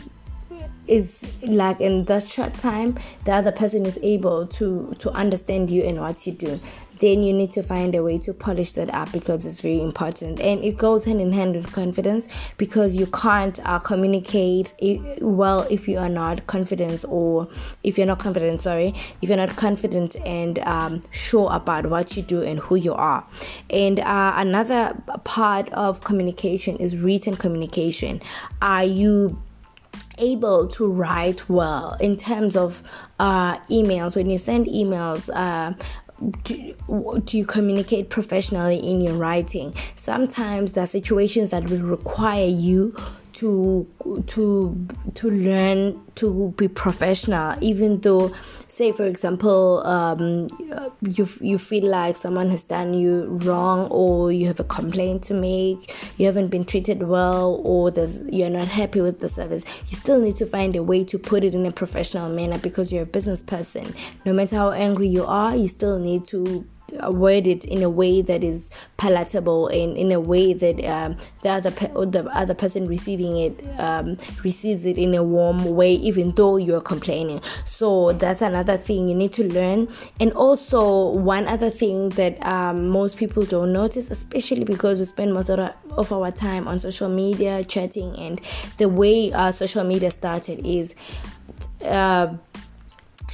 is 0.87 1.23
like 1.43 1.79
in 1.79 2.03
that 2.05 2.27
short 2.27 2.53
time 2.55 2.97
the 3.25 3.31
other 3.31 3.51
person 3.51 3.85
is 3.85 3.97
able 4.01 4.47
to 4.47 4.93
to 4.99 5.09
understand 5.11 5.69
you 5.69 5.83
and 5.83 5.99
what 5.99 6.25
you 6.25 6.33
do 6.33 6.59
then 7.01 7.21
you 7.23 7.33
need 7.33 7.51
to 7.51 7.61
find 7.61 7.93
a 7.93 8.01
way 8.01 8.17
to 8.19 8.33
polish 8.33 8.71
that 8.73 8.93
up 8.93 9.11
because 9.11 9.45
it's 9.45 9.59
very 9.59 9.81
important. 9.81 10.39
And 10.39 10.63
it 10.63 10.77
goes 10.77 11.03
hand 11.03 11.19
in 11.19 11.31
hand 11.31 11.55
with 11.55 11.71
confidence 11.71 12.27
because 12.57 12.95
you 12.95 13.07
can't 13.07 13.59
uh, 13.67 13.79
communicate 13.79 14.73
well 15.19 15.67
if 15.69 15.87
you 15.87 15.97
are 15.97 16.09
not 16.09 16.47
confident 16.47 17.03
or 17.07 17.47
if 17.83 17.97
you're 17.97 18.07
not 18.07 18.19
confident 18.19 18.61
sorry 18.61 18.93
if 19.21 19.29
you're 19.29 19.37
not 19.37 19.55
confident 19.55 20.15
and 20.17 20.59
um, 20.59 21.01
sure 21.11 21.49
about 21.51 21.87
what 21.87 22.15
you 22.15 22.23
do 22.23 22.41
and 22.41 22.59
who 22.59 22.75
you 22.75 22.93
are. 22.93 23.25
And 23.69 23.99
uh, 23.99 24.33
another 24.35 24.95
part 25.23 25.69
of 25.73 26.01
communication 26.01 26.77
is 26.77 26.95
written 26.95 27.35
communication. 27.35 28.21
Are 28.61 28.83
you 28.83 29.41
able 30.17 30.67
to 30.67 30.89
write 30.89 31.49
well 31.49 31.97
in 31.99 32.15
terms 32.17 32.55
of 32.55 32.83
uh, 33.19 33.57
emails? 33.69 34.15
When 34.15 34.29
you 34.29 34.37
send 34.37 34.67
emails 34.67 35.29
uh, 35.33 35.73
do, 36.43 36.75
do 37.25 37.37
you 37.37 37.45
communicate 37.45 38.09
professionally 38.09 38.77
in 38.77 39.01
your 39.01 39.15
writing? 39.15 39.73
Sometimes 39.95 40.73
there 40.73 40.83
are 40.83 40.87
situations 40.87 41.49
that 41.51 41.69
will 41.69 41.81
require 41.81 42.47
you 42.47 42.95
to 43.33 43.87
to 44.27 44.87
to 45.15 45.29
learn 45.29 45.99
to 46.15 46.53
be 46.57 46.67
professional 46.67 47.55
even 47.61 48.01
though 48.01 48.33
say 48.81 48.91
for 48.91 49.05
example 49.05 49.85
um, 49.85 50.47
you 51.01 51.29
you 51.39 51.57
feel 51.59 51.87
like 51.87 52.17
someone 52.17 52.49
has 52.49 52.63
done 52.63 52.95
you 52.95 53.25
wrong 53.45 53.87
or 53.91 54.31
you 54.31 54.47
have 54.47 54.59
a 54.59 54.63
complaint 54.63 55.21
to 55.21 55.35
make 55.35 55.93
you 56.17 56.25
haven't 56.25 56.47
been 56.47 56.63
treated 56.63 57.03
well 57.03 57.61
or 57.63 57.91
you're 58.37 58.49
not 58.49 58.67
happy 58.67 58.99
with 58.99 59.19
the 59.19 59.29
service 59.29 59.63
you 59.89 59.95
still 59.95 60.19
need 60.19 60.35
to 60.35 60.47
find 60.47 60.75
a 60.75 60.81
way 60.81 61.03
to 61.03 61.19
put 61.19 61.43
it 61.43 61.53
in 61.53 61.63
a 61.67 61.71
professional 61.71 62.27
manner 62.29 62.57
because 62.57 62.91
you're 62.91 63.03
a 63.03 63.13
business 63.17 63.41
person. 63.41 63.85
No 64.25 64.33
matter 64.33 64.55
how 64.55 64.71
angry 64.71 65.07
you 65.07 65.25
are 65.25 65.55
you 65.55 65.67
still 65.67 65.99
need 65.99 66.25
to 66.33 66.65
word 67.09 67.47
it 67.47 67.63
in 67.65 67.81
a 67.83 67.89
way 67.89 68.21
that 68.21 68.43
is 68.43 68.69
palatable 68.97 69.67
and 69.67 69.97
in 69.97 70.11
a 70.11 70.19
way 70.19 70.53
that 70.53 70.83
um, 70.85 71.17
the 71.41 71.49
other 71.49 71.71
pe- 71.71 71.87
the 71.87 72.29
other 72.33 72.53
person 72.53 72.87
receiving 72.87 73.37
it 73.37 73.79
um, 73.79 74.17
receives 74.43 74.85
it 74.85 74.97
in 74.97 75.13
a 75.15 75.23
warm 75.23 75.65
way, 75.75 75.93
even 75.93 76.31
though 76.31 76.57
you're 76.57 76.81
complaining. 76.81 77.41
So 77.65 78.13
that's 78.13 78.41
another 78.41 78.77
thing 78.77 79.07
you 79.07 79.15
need 79.15 79.33
to 79.33 79.43
learn. 79.53 79.87
And 80.19 80.31
also 80.33 81.09
one 81.09 81.47
other 81.47 81.69
thing 81.69 82.09
that 82.09 82.45
um, 82.45 82.89
most 82.89 83.17
people 83.17 83.43
don't 83.43 83.73
notice, 83.73 84.11
especially 84.11 84.63
because 84.63 84.99
we 84.99 85.05
spend 85.05 85.33
most 85.33 85.49
of 85.49 85.59
our, 85.59 86.31
time 86.31 86.67
on 86.67 86.79
social 86.79 87.09
media 87.09 87.63
chatting, 87.63 88.17
and 88.17 88.39
the 88.77 88.87
way 88.87 89.31
uh, 89.33 89.51
social 89.51 89.83
media 89.83 90.11
started 90.11 90.65
is. 90.65 90.93
Uh, 91.83 92.35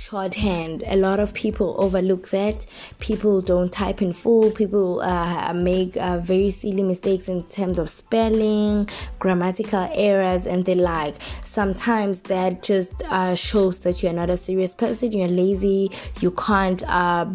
shorthand. 0.08 0.84
A 0.88 0.96
lot 0.96 1.20
of 1.20 1.34
people 1.34 1.76
overlook 1.78 2.30
that. 2.30 2.66
People 3.00 3.42
don't 3.42 3.72
type 3.72 4.02
in 4.02 4.14
full. 4.14 4.52
People 4.52 5.02
uh, 5.02 5.54
make 5.54 5.98
uh, 5.98 6.20
very 6.20 6.50
silly 6.50 6.84
mistakes 6.84 7.28
in 7.28 7.44
terms 7.44 7.78
of 7.78 7.90
spelling, 7.90 8.90
grammatical 9.20 9.90
errors, 9.94 10.46
and 10.46 10.66
the 10.66 10.76
like. 10.76 11.16
Sometimes 11.46 12.22
that 12.22 12.64
just 12.64 13.04
uh, 13.04 13.36
shows 13.36 13.80
that 13.80 14.02
you're 14.02 14.14
not 14.14 14.30
a 14.30 14.38
serious 14.38 14.74
person. 14.74 15.12
You're 15.12 15.28
lazy. 15.28 15.92
You 16.22 16.32
can't 16.32 16.84
uh, 16.88 17.26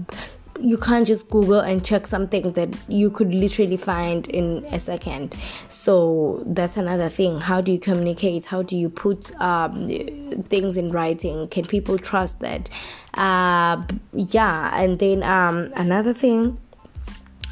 you 0.63 0.79
can't 0.79 1.07
just 1.07 1.29
google 1.29 1.61
and 1.61 1.85
check 1.85 2.07
something 2.07 2.53
that 2.53 2.75
you 2.89 3.11
could 3.11 3.35
literally 3.35 3.77
find 3.77 4.29
in 4.29 4.65
a 4.67 4.79
second. 4.81 5.35
So 5.69 6.43
that's 6.47 6.77
another 6.77 7.09
thing. 7.09 7.41
How 7.41 7.61
do 7.61 7.73
you 7.73 7.79
communicate? 7.79 8.47
How 8.47 8.63
do 8.63 8.77
you 8.77 8.89
put 8.89 9.35
um, 9.41 9.89
things 10.45 10.77
in 10.77 10.91
writing? 10.91 11.49
Can 11.49 11.65
people 11.67 11.99
trust 11.99 12.39
that? 12.41 12.71
Uh, 13.15 13.83
yeah 14.15 14.71
and 14.81 14.99
then 14.99 15.23
um, 15.23 15.71
another 15.77 16.15
thing 16.15 16.59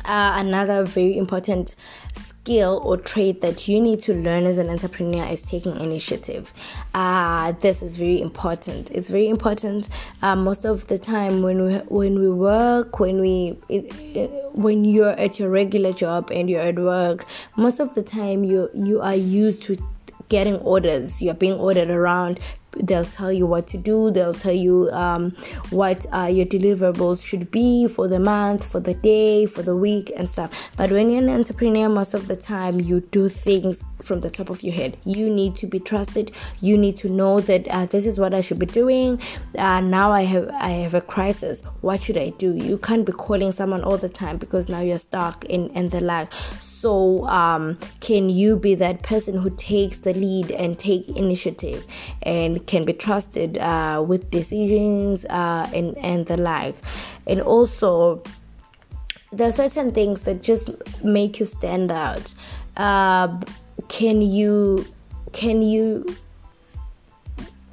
uh, 0.07 0.35
another 0.37 0.85
very 0.85 1.17
important 1.17 1.75
skill 2.43 2.81
or 2.85 2.97
trait 2.97 3.41
that 3.43 3.69
you 3.69 3.81
need 3.81 4.01
to 4.01 4.15
learn 4.15 4.45
as 4.45 4.57
an 4.57 4.71
entrepreneur 4.71 5.25
is 5.27 5.43
taking 5.43 5.79
initiative. 5.79 6.53
Uh, 6.95 7.53
this 7.61 7.83
is 7.83 7.97
very 7.97 8.21
important. 8.21 8.91
It's 8.91 9.11
very 9.11 9.29
important 9.29 9.89
uh, 10.23 10.37
most 10.37 10.65
of 10.65 10.87
the 10.89 10.99
time 10.99 11.43
when 11.43 11.67
we 11.67 11.75
when 11.89 12.19
we 12.19 12.31
work, 12.31 12.99
when 12.99 13.21
we 13.21 13.59
it, 13.69 13.95
it, 14.17 14.31
when 14.55 14.85
you're 14.85 15.19
at 15.19 15.39
your 15.39 15.51
regular 15.51 15.93
job 15.93 16.31
and 16.31 16.49
you're 16.49 16.63
at 16.63 16.79
work. 16.79 17.25
Most 17.57 17.81
of 17.81 17.95
the 17.95 18.03
time 18.03 18.45
you 18.45 18.71
you 18.75 19.01
are 19.01 19.17
used 19.17 19.63
to 19.65 19.77
getting 20.29 20.57
orders. 20.57 21.21
You're 21.21 21.35
being 21.35 21.55
ordered 21.55 21.91
around 21.91 22.41
they'll 22.77 23.05
tell 23.05 23.33
you 23.33 23.47
what 23.47 23.67
to 23.67 23.77
do 23.77 24.11
they'll 24.11 24.35
tell 24.35 24.53
you 24.53 24.91
um, 24.93 25.31
what 25.71 26.07
uh, 26.13 26.27
your 26.27 26.47
deliverables 26.47 27.25
should 27.25 27.51
be 27.51 27.87
for 27.87 28.09
the 28.09 28.19
month 28.19 28.71
for 28.71 28.81
the 28.81 28.95
day 28.95 29.47
for 29.47 29.63
the 29.63 29.77
week 29.77 30.13
and 30.17 30.29
stuff. 30.29 30.51
But 30.77 30.91
when 30.91 31.11
you're 31.11 31.23
an 31.23 31.31
entrepreneur 31.31 31.89
most 31.89 32.15
of 32.15 32.27
the 32.27 32.37
time 32.37 32.81
you 32.81 33.01
do 33.01 33.29
things 33.29 33.79
from 34.03 34.21
the 34.21 34.31
top 34.31 34.51
of 34.51 34.63
your 34.63 34.75
head. 34.75 34.97
You 35.05 35.29
need 35.31 35.57
to 35.57 35.67
be 35.67 35.79
trusted. 35.79 36.33
You 36.61 36.77
need 36.77 36.97
to 36.99 37.09
know 37.09 37.41
that 37.41 37.69
uh, 37.69 37.87
this 37.87 38.07
is 38.07 38.19
what 38.19 38.35
i 38.35 38.41
should 38.41 38.59
be 38.59 38.67
doing. 38.67 39.21
Uh, 39.57 39.81
now 39.81 40.13
i 40.13 40.23
have 40.23 40.49
i 40.51 40.71
have 40.71 40.95
a 40.95 41.01
crisis. 41.01 41.61
What 41.81 42.01
should 42.01 42.17
i 42.17 42.31
do? 42.31 42.55
You 42.55 42.79
can't 42.79 43.05
be 43.05 43.13
calling 43.13 43.53
someone 43.53 43.83
all 43.83 43.99
the 43.99 44.09
time 44.09 44.39
because 44.39 44.69
now 44.69 44.81
you're 44.81 44.99
stuck 44.99 45.45
in 45.45 45.69
in 45.71 45.89
the 45.91 46.01
lag. 46.01 46.33
So 46.81 47.27
um, 47.27 47.79
can 48.01 48.31
you 48.31 48.57
be 48.57 48.75
that 48.77 49.03
person 49.03 49.37
who 49.37 49.51
takes 49.51 49.99
the 49.99 50.15
lead 50.15 50.51
and 50.51 50.79
take 50.79 51.07
initiative? 51.11 51.87
And 52.23 52.60
can 52.67 52.85
be 52.85 52.93
trusted 52.93 53.59
uh, 53.59 54.05
with 54.07 54.31
decisions 54.31 55.25
uh, 55.27 55.69
and 55.75 55.97
and 55.99 56.27
the 56.27 56.37
like 56.37 56.75
and 57.27 57.41
also 57.41 58.23
there 59.33 59.49
are 59.49 59.53
certain 59.53 59.93
things 59.93 60.23
that 60.23 60.43
just 60.43 60.71
make 61.05 61.39
you 61.39 61.47
stand 61.47 61.91
out. 61.91 62.35
Uh, 62.77 63.41
can 63.89 64.23
you 64.23 64.85
can 65.33 65.63
you 65.63 66.05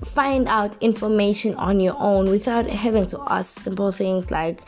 find 0.05 0.47
out 0.47 0.77
information 0.81 1.55
on 1.55 1.79
your 1.79 1.95
own 1.97 2.29
without 2.29 2.69
having 2.69 3.07
to 3.07 3.19
ask 3.27 3.59
simple 3.61 3.91
things 3.91 4.29
like 4.29 4.61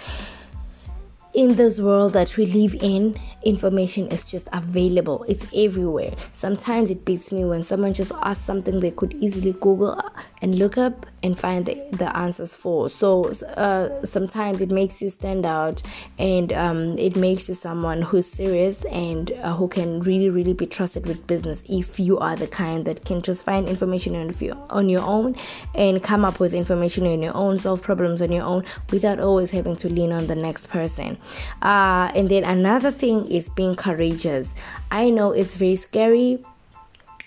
in 1.34 1.56
this 1.56 1.80
world 1.80 2.13
that 2.13 2.38
we 2.38 2.46
live 2.46 2.76
in, 2.82 3.15
information 3.44 4.08
is 4.08 4.30
just 4.30 4.48
available. 4.52 5.26
It's 5.28 5.46
everywhere. 5.56 6.13
Sometimes 6.34 6.89
it 6.89 7.06
beats 7.06 7.32
me 7.32 7.46
when 7.46 7.63
someone 7.63 7.94
just 7.94 8.12
asks 8.22 8.46
something 8.46 8.80
they 8.80 8.92
could 8.92 9.13
easily 9.13 9.54
Google 9.54 9.92
uh, 9.92 10.10
and 10.42 10.56
look 10.56 10.78
up 10.78 11.06
and 11.23 11.38
find 11.38 11.65
the, 11.65 11.75
the 11.91 12.15
answers 12.17 12.53
for. 12.53 12.89
So 12.89 13.34
uh, 13.55 14.05
sometimes 14.05 14.62
it 14.62 14.71
makes 14.71 15.01
you 15.01 15.10
stand 15.10 15.45
out 15.45 15.82
and 16.17 16.51
um, 16.53 16.97
it 16.97 17.15
makes 17.15 17.47
you 17.47 17.55
someone 17.55 18.01
who's 18.01 18.27
serious 18.27 18.84
and 18.86 19.32
uh, 19.32 19.55
who 19.55 19.67
can 19.67 20.01
really, 20.01 20.29
really 20.29 20.53
be 20.53 20.65
trusted 20.65 21.05
with 21.08 21.25
business 21.27 21.62
if 21.67 21.99
you 21.99 22.17
are 22.19 22.36
the 22.36 22.47
kind 22.47 22.86
that 22.86 23.05
can 23.05 23.21
just 23.21 23.43
find 23.43 23.67
information 23.67 24.15
on, 24.15 24.34
on 24.69 24.89
your 24.89 25.03
own 25.03 25.36
and 25.75 26.01
come 26.03 26.25
up 26.25 26.39
with 26.39 26.53
information 26.53 27.05
on 27.08 27.21
your 27.21 27.36
own, 27.36 27.60
solve 27.60 27.82
problems 27.82 28.21
on 28.21 28.32
your 28.32 28.43
own 28.43 28.63
without 28.91 29.19
always 29.19 29.51
having 29.51 29.75
to 29.75 29.89
lean 29.89 30.12
on 30.12 30.27
the 30.27 30.36
next 30.36 30.67
person. 30.69 31.17
Uh, 31.62 32.12
and 32.15 32.29
then 32.29 32.43
another 32.43 32.91
thing 32.91 33.29
is 33.29 33.49
being 33.49 33.75
courageous. 33.75 34.53
I 34.91 35.10
know 35.10 35.32
it's 35.32 35.55
very 35.55 35.75
scary 35.75 36.43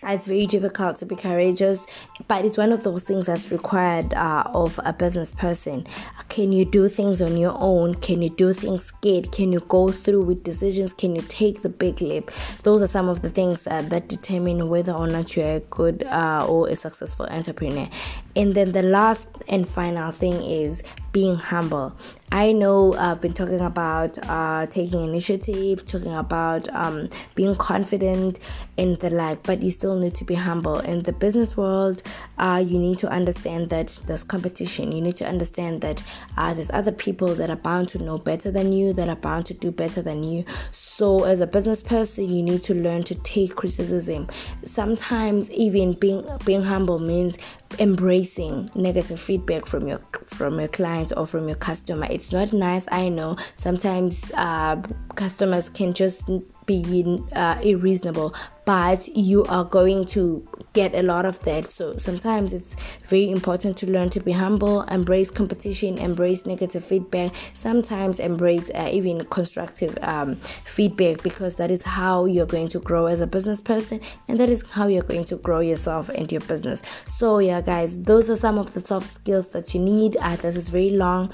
it's 0.04 0.26
very 0.26 0.46
difficult 0.46 0.96
to 0.98 1.06
be 1.06 1.14
courageous, 1.14 1.84
but 2.28 2.44
it's 2.44 2.58
one 2.58 2.72
of 2.72 2.82
those 2.82 3.02
things 3.02 3.26
that's 3.26 3.50
required 3.50 4.12
uh, 4.14 4.44
of 4.52 4.80
a 4.84 4.92
business 4.92 5.32
person. 5.32 5.86
Can 6.28 6.50
you 6.50 6.64
do 6.64 6.88
things 6.88 7.20
on 7.20 7.36
your 7.36 7.54
own? 7.58 7.94
Can 7.94 8.22
you 8.22 8.30
do 8.30 8.52
things 8.52 8.84
scared? 8.84 9.32
Can 9.32 9.52
you 9.52 9.60
go 9.60 9.92
through 9.92 10.24
with 10.24 10.42
decisions? 10.42 10.92
Can 10.92 11.14
you 11.14 11.22
take 11.22 11.62
the 11.62 11.68
big 11.68 12.00
leap? 12.00 12.30
Those 12.62 12.82
are 12.82 12.86
some 12.86 13.08
of 13.08 13.22
the 13.22 13.30
things 13.30 13.66
uh, 13.66 13.82
that 13.82 14.08
determine 14.08 14.68
whether 14.68 14.92
or 14.92 15.06
not 15.06 15.36
you're 15.36 15.56
a 15.56 15.60
good 15.60 16.04
uh, 16.04 16.46
or 16.48 16.68
a 16.68 16.76
successful 16.76 17.26
entrepreneur. 17.26 17.88
And 18.34 18.54
then 18.54 18.72
the 18.72 18.82
last 18.82 19.28
and 19.48 19.68
final 19.68 20.12
thing 20.12 20.42
is 20.42 20.82
being 21.12 21.36
humble. 21.36 21.94
I 22.32 22.52
know 22.52 22.94
I've 22.94 23.20
been 23.20 23.34
talking 23.34 23.60
about 23.60 24.18
uh, 24.26 24.64
taking 24.66 25.04
initiative, 25.04 25.84
talking 25.84 26.14
about 26.14 26.66
um, 26.74 27.10
being 27.34 27.54
confident 27.56 28.38
and 28.78 28.96
the 28.96 29.10
like, 29.10 29.42
but 29.42 29.62
you 29.62 29.70
still 29.70 29.98
need 29.98 30.14
to 30.14 30.24
be 30.24 30.34
humble. 30.34 30.78
In 30.78 31.00
the 31.00 31.12
business 31.12 31.58
world, 31.58 32.02
uh, 32.38 32.64
you 32.66 32.78
need 32.78 32.96
to 33.00 33.10
understand 33.10 33.68
that 33.68 34.00
there's 34.06 34.24
competition. 34.24 34.92
You 34.92 35.02
need 35.02 35.16
to 35.16 35.28
understand 35.28 35.82
that 35.82 36.02
uh, 36.38 36.54
there's 36.54 36.70
other 36.70 36.90
people 36.90 37.34
that 37.34 37.50
are 37.50 37.56
bound 37.56 37.90
to 37.90 37.98
know 37.98 38.16
better 38.16 38.50
than 38.50 38.72
you, 38.72 38.94
that 38.94 39.10
are 39.10 39.16
bound 39.16 39.44
to 39.46 39.54
do 39.54 39.70
better 39.70 40.00
than 40.00 40.24
you. 40.24 40.46
So, 40.72 41.24
as 41.24 41.40
a 41.40 41.46
business 41.46 41.82
person, 41.82 42.30
you 42.32 42.42
need 42.42 42.62
to 42.62 42.74
learn 42.74 43.02
to 43.04 43.14
take 43.16 43.56
criticism. 43.56 44.28
Sometimes, 44.64 45.50
even 45.50 45.92
being 45.92 46.26
being 46.46 46.62
humble 46.62 46.98
means 46.98 47.36
embracing 47.78 48.70
negative 48.74 49.20
feedback 49.20 49.66
from 49.66 49.88
your 49.88 50.00
from 50.26 50.58
your 50.58 50.68
client 50.68 51.12
or 51.16 51.26
from 51.26 51.48
your 51.48 51.56
customer. 51.56 52.06
It's 52.10 52.32
not 52.32 52.52
nice 52.52 52.84
i 52.90 53.08
know. 53.08 53.36
Sometimes 53.56 54.32
uh, 54.34 54.76
customers 55.14 55.68
can 55.68 55.92
just 55.92 56.22
be 56.66 57.22
uh, 57.32 57.58
unreasonable 57.62 58.34
but 58.64 59.08
you 59.08 59.44
are 59.44 59.64
going 59.64 60.04
to 60.04 60.46
get 60.72 60.94
a 60.94 61.02
lot 61.02 61.24
of 61.24 61.40
that. 61.40 61.70
So 61.72 61.96
sometimes 61.96 62.52
it's 62.52 62.76
very 63.06 63.30
important 63.30 63.76
to 63.78 63.90
learn 63.90 64.10
to 64.10 64.20
be 64.20 64.32
humble 64.32 64.82
embrace 64.82 65.30
competition 65.30 65.98
embrace 65.98 66.46
negative 66.46 66.84
feedback 66.84 67.32
sometimes 67.54 68.18
embrace 68.18 68.70
uh, 68.74 68.88
even 68.92 69.24
constructive 69.26 69.98
um, 70.02 70.36
feedback 70.36 71.22
because 71.22 71.56
that 71.56 71.70
is 71.70 71.82
how 71.82 72.24
you're 72.24 72.46
going 72.46 72.68
to 72.68 72.78
grow 72.78 73.06
as 73.06 73.20
a 73.20 73.26
business 73.26 73.60
person 73.60 74.00
and 74.28 74.38
that 74.38 74.48
is 74.48 74.62
how 74.70 74.86
you're 74.86 75.02
going 75.02 75.24
to 75.24 75.36
grow 75.36 75.60
yourself 75.60 76.08
and 76.10 76.30
your 76.30 76.40
business. 76.42 76.82
So 77.16 77.38
yeah 77.38 77.60
guys 77.60 78.00
those 78.02 78.30
are 78.30 78.36
some 78.36 78.58
of 78.58 78.74
the 78.74 78.80
soft 78.80 79.12
skills 79.12 79.48
that 79.48 79.74
you 79.74 79.80
need. 79.80 80.16
Uh, 80.16 80.36
this 80.36 80.56
is 80.56 80.68
very 80.68 80.90
long 80.90 81.32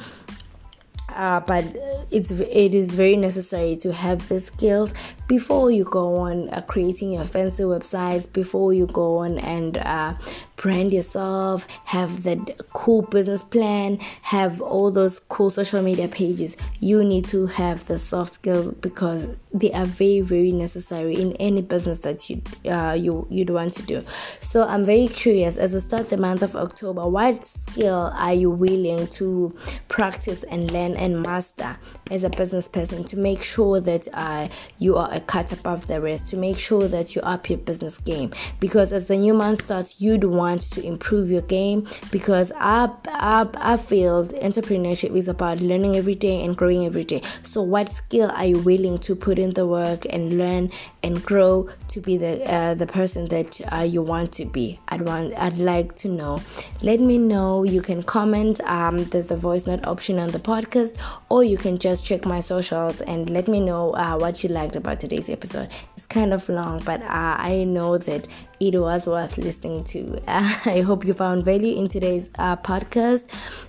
uh, 1.11 1.41
but 1.41 1.65
it's 2.11 2.31
it 2.31 2.75
is 2.75 2.95
very 2.95 3.17
necessary 3.17 3.77
to 3.77 3.93
have 3.93 4.29
the 4.29 4.41
skills 4.41 4.93
before 5.27 5.71
you 5.71 5.85
go 5.85 6.17
on 6.17 6.49
uh, 6.51 6.61
creating 6.63 7.13
your 7.13 7.25
fancy 7.25 7.63
websites 7.63 8.31
before 8.33 8.73
you 8.73 8.87
go 8.87 9.19
on 9.19 9.39
and 9.39 9.79
uh, 9.79 10.15
brand 10.57 10.93
yourself 10.93 11.67
have 11.85 12.23
that 12.23 12.39
cool 12.73 13.03
business 13.03 13.43
plan 13.43 13.99
have 14.23 14.61
all 14.61 14.91
those 14.91 15.21
cool 15.29 15.51
social 15.51 15.83
media 15.83 16.09
pages. 16.09 16.57
You 16.81 17.05
need 17.05 17.27
to 17.29 17.47
have 17.47 17.87
the 17.87 17.99
soft 17.99 18.35
skills 18.35 18.75
because 18.81 19.27
they 19.53 19.73
are 19.73 19.85
very 19.85 20.21
very 20.21 20.53
necessary 20.53 21.15
in 21.15 21.33
any 21.35 21.63
business 21.63 22.01
that 22.01 22.29
you 22.29 22.43
uh, 22.71 22.93
you 22.93 23.27
you'd 23.31 23.51
want 23.51 23.75
to 23.75 23.83
do 23.83 24.03
so 24.41 24.65
i'm 24.65 24.85
very 24.85 25.09
curious 25.09 25.57
as 25.57 25.75
we 25.75 25.81
start 25.81 26.09
the 26.11 26.17
month 26.17 26.43
of 26.43 26.55
october 26.57 27.07
what 27.07 27.45
skill 27.45 28.13
are 28.15 28.35
you 28.35 28.51
willing 28.51 29.07
to 29.09 29.55
practice 29.89 30.45
and 30.45 30.71
learn 30.71 30.95
and 30.97 31.23
master 31.23 31.77
as 32.11 32.25
a 32.25 32.31
business 32.31 32.69
person 32.69 33.05
to 33.05 33.17
make 33.17 33.43
sure 33.43 33.81
that 33.81 34.07
uh, 34.15 34.49
you 34.79 34.97
are 34.97 35.13
a 35.13 35.21
cut 35.21 35.53
above 35.53 35.87
the 35.87 36.01
rest 36.01 36.29
to 36.29 36.37
make 36.37 36.59
sure 36.59 36.89
that 36.89 37.15
you 37.15 37.23
up 37.23 37.49
your 37.49 37.59
business 37.59 37.99
game 37.99 38.33
because 38.61 38.93
as 38.93 39.07
the 39.07 39.17
new 39.17 39.35
month 39.35 39.65
starts 39.65 39.95
you'd 39.99 40.25
want 40.25 40.63
to 40.63 40.85
improve 40.85 41.31
your 41.31 41.43
game 41.43 41.87
because 42.11 42.53
our, 42.57 42.97
our, 43.09 43.51
our 43.57 43.79
field, 43.79 44.33
entrepreneurship, 44.35 45.15
is 45.17 45.29
about 45.29 45.61
learning 45.61 45.97
every 45.97 46.15
day 46.15 46.45
and 46.45 46.57
growing 46.57 46.87
every 46.87 47.05
day. 47.05 47.23
So, 47.45 47.63
what 47.63 47.93
skill 47.93 48.31
are 48.31 48.45
you 48.45 48.59
willing 48.59 48.99
to 48.99 49.15
put 49.15 49.38
in 49.39 49.51
the 49.51 49.67
work 49.67 50.07
and 50.11 50.39
learn 50.39 50.71
and 51.03 51.23
grow 51.25 51.69
to 51.89 52.01
be 52.01 52.17
the 52.17 52.43
uh, 52.51 52.75
the 52.75 52.87
person 52.87 53.27
that 53.27 53.61
uh, 53.73 53.83
you 53.83 54.03
want 54.03 54.33
to 54.33 54.45
be? 54.45 54.79
I'd 54.89 55.03
want 55.03 55.35
I'd 55.37 55.59
like 55.59 55.97
to 55.97 56.09
know. 56.09 56.41
Let 56.83 57.01
me 57.01 57.19
know. 57.19 57.65
You 57.65 57.83
can 57.83 58.03
comment. 58.03 58.61
Um, 58.63 59.05
there's 59.05 59.29
the 59.29 59.37
voice 59.37 59.67
note 59.67 59.87
option 59.87 60.19
on 60.19 60.31
the 60.31 60.39
podcast, 60.39 60.97
or 61.29 61.45
you 61.45 61.57
can 61.57 61.79
just 61.79 62.05
check 62.05 62.25
my 62.25 62.41
socials 62.41 63.01
and 63.03 63.31
let 63.31 63.49
me 63.49 63.61
know 63.61 63.93
uh, 63.93 64.17
what 64.19 64.43
you 64.43 64.49
liked 64.49 64.77
about 64.77 65.01
today's 65.01 65.29
episode. 65.29 65.69
It's 65.97 66.07
kind 66.07 66.33
of 66.33 66.49
long, 66.49 66.83
but 66.85 67.03
uh, 67.03 67.37
I 67.39 67.65
know 67.65 67.99
that 67.99 68.29
it 68.61 68.79
was 68.79 69.07
worth 69.07 69.39
listening 69.39 69.85
to. 69.85 70.21
I 70.29 70.81
hope 70.81 71.05
you 71.05 71.15
found 71.15 71.45
value 71.45 71.77
in 71.77 71.89
today's 71.89 72.31
uh, 72.39 72.57
podcast. 72.57 73.25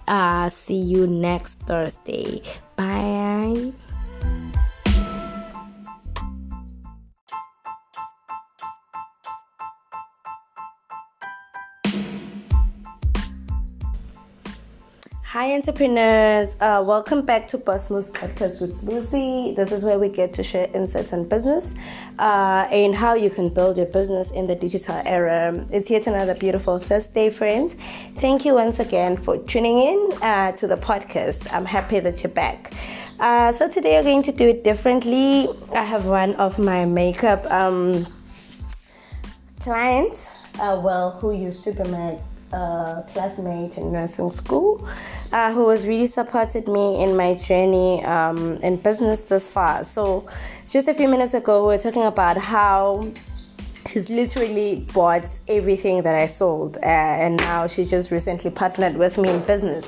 Uh, 0.08 0.50
see 0.50 0.76
you 0.76 1.08
next 1.08 1.54
Thursday. 1.60 2.42
Bye. 2.76 3.74
Hi, 15.34 15.54
entrepreneurs. 15.54 16.56
Uh, 16.60 16.84
welcome 16.84 17.24
back 17.24 17.48
to 17.50 17.60
Boss 17.60 17.92
Moves 17.92 18.10
Podcast 18.10 18.62
with 18.62 18.82
Smoothie. 18.82 19.56
This 19.56 19.72
is 19.72 19.84
where 19.84 20.00
we 20.00 20.10
get 20.10 20.34
to 20.34 20.42
share 20.42 20.68
insights 20.74 21.13
on 21.13 21.30
business 21.30 21.72
uh, 22.18 22.68
and 22.72 22.96
how 22.96 23.13
you 23.13 23.30
can 23.30 23.50
build 23.50 23.78
your 23.78 23.86
business 23.86 24.32
in 24.32 24.48
the 24.48 24.56
digital 24.56 25.00
era. 25.06 25.68
It's 25.72 25.88
yet 25.88 26.08
another 26.08 26.34
beautiful 26.34 26.80
Thursday, 26.80 27.30
friends. 27.30 27.76
Thank 28.15 28.44
you 28.44 28.56
once 28.56 28.80
again 28.80 29.18
for 29.18 29.38
tuning 29.38 29.78
in 29.78 30.10
uh, 30.24 30.54
to 30.54 30.65
the 30.65 30.78
podcast. 30.78 31.48
I'm 31.54 31.65
happy 31.65 32.00
that 32.00 32.24
you're 32.24 32.32
back. 32.32 32.74
Uh, 33.20 33.54
so, 33.54 33.70
today 33.70 33.98
we're 33.98 34.10
going 34.10 34.24
to 34.24 34.32
do 34.32 34.48
it 34.48 34.63
differently. 34.63 35.48
I 35.74 35.84
have 35.84 36.06
one 36.06 36.34
of 36.38 36.58
my 36.58 36.86
makeup 36.86 37.46
um, 37.52 38.08
clients, 39.60 40.26
uh, 40.56 40.82
well, 40.84 41.12
who 41.12 41.34
used 41.34 41.63
to 41.65 41.74
be 41.74 41.84
my 41.84 42.18
uh, 42.52 43.04
classmate 43.04 43.78
in 43.78 43.92
nursing 43.92 44.32
school 44.32 44.89
uh, 45.32 45.54
who 45.54 45.70
has 45.70 45.86
really 45.88 46.08
supported 46.08 46.68
me 46.68 47.04
in 47.04 47.15
my 47.15 47.36
journey 47.36 48.04
um, 48.06 48.58
in 48.58 48.78
business 48.78 49.20
this 49.22 49.48
far. 49.48 49.84
So, 49.86 50.28
just 50.70 50.88
a 50.88 50.94
few 50.94 51.08
minutes 51.08 51.34
ago, 51.34 51.62
we 51.62 51.76
were 51.76 51.78
talking 51.78 52.04
about 52.04 52.38
how 52.38 53.12
she's 53.88 54.10
literally 54.10 54.88
bought 54.94 55.26
everything 55.48 56.02
that 56.04 56.15
I 56.15 56.28
sold, 56.28 56.78
uh, 56.78 56.86
and 56.86 57.38
now 57.38 57.68
she 57.68 57.86
just 57.86 58.12
recently 58.12 58.52
partnered 58.52 58.96
with 58.96 59.18
me 59.18 59.30
in 59.30 59.42
business. 59.42 59.86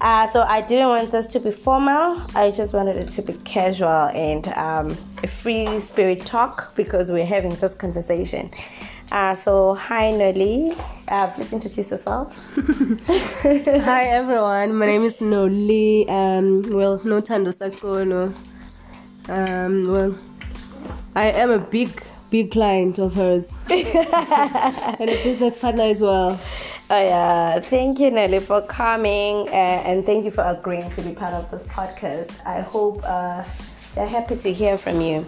Uh, 0.00 0.28
so 0.30 0.42
I 0.42 0.60
didn't 0.60 0.88
want 0.88 1.10
this 1.10 1.26
to 1.28 1.40
be 1.40 1.50
formal. 1.50 2.22
I 2.34 2.50
just 2.50 2.74
wanted 2.74 2.96
it 2.96 3.08
to 3.08 3.22
be 3.22 3.32
casual 3.44 4.10
and 4.12 4.46
um, 4.48 4.96
a 5.22 5.26
free 5.26 5.80
spirit 5.80 6.26
talk 6.26 6.74
because 6.74 7.10
we're 7.10 7.24
having 7.24 7.54
this 7.54 7.74
conversation. 7.74 8.50
Uh, 9.10 9.34
so, 9.34 9.74
hi 9.74 10.10
Noli. 10.10 10.74
Uh, 11.06 11.30
please 11.30 11.52
introduce 11.52 11.90
yourself. 11.90 12.36
hi 12.56 14.04
everyone. 14.06 14.74
My 14.74 14.86
name 14.86 15.04
is 15.04 15.20
Noli. 15.20 16.08
Um, 16.08 16.62
well, 16.70 17.00
no 17.04 17.20
Tando 17.20 17.52
Sakono. 17.52 18.34
Um, 19.28 19.86
well, 19.92 20.18
I 21.14 21.26
am 21.26 21.50
a 21.50 21.58
big, 21.60 22.02
big 22.30 22.50
client 22.50 22.98
of 22.98 23.14
hers 23.14 23.48
and 23.70 25.08
a 25.08 25.22
business 25.22 25.56
partner 25.56 25.84
as 25.84 26.00
well. 26.00 26.40
Oh 26.90 27.02
yeah, 27.02 27.60
thank 27.60 28.00
you 28.00 28.10
Nelly 28.10 28.40
for 28.40 28.62
coming 28.62 29.48
uh, 29.48 29.82
and 29.86 30.04
thank 30.04 30.24
you 30.24 30.30
for 30.30 30.42
agreeing 30.42 30.90
to 30.92 31.02
be 31.02 31.12
part 31.14 31.34
of 31.34 31.50
this 31.50 31.62
podcast. 31.68 32.44
I 32.44 32.60
hope 32.60 33.00
uh, 33.04 33.44
They're 33.96 34.06
happy 34.06 34.36
to 34.36 34.52
hear 34.52 34.76
from 34.76 35.00
you. 35.00 35.24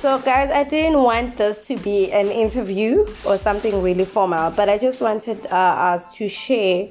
So, 0.00 0.20
guys, 0.20 0.48
I 0.48 0.62
didn't 0.62 1.02
want 1.02 1.36
this 1.36 1.66
to 1.66 1.76
be 1.78 2.12
an 2.12 2.28
interview 2.28 3.04
or 3.24 3.36
something 3.36 3.82
really 3.82 4.04
formal, 4.04 4.52
but 4.52 4.68
I 4.68 4.78
just 4.78 5.00
wanted 5.00 5.44
uh, 5.46 5.56
us 5.90 6.04
to 6.14 6.28
share. 6.28 6.88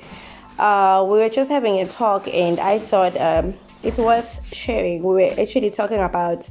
Uh, 0.59 1.07
we 1.09 1.19
were 1.19 1.29
just 1.29 1.49
having 1.49 1.79
a 1.79 1.85
talk, 1.85 2.27
and 2.27 2.59
I 2.59 2.79
thought 2.79 3.15
um, 3.15 3.53
it's 3.81 3.97
worth 3.97 4.45
sharing. 4.53 5.03
We 5.03 5.13
were 5.23 5.33
actually 5.39 5.71
talking 5.71 5.99
about 5.99 6.49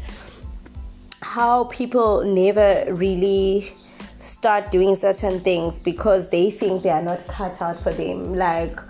how 1.21 1.65
people 1.65 2.25
never 2.25 2.87
really 2.89 3.75
start 4.21 4.73
doing 4.73 4.97
certain 4.97 5.41
things 5.41 5.79
because 5.79 6.31
they 6.31 6.51
think 6.51 6.85
they 6.85 6.91
are 6.91 7.03
not 7.03 7.27
cut 7.27 7.61
out 7.61 7.83
for 7.83 7.93
them. 7.93 8.35
Like 8.35 8.81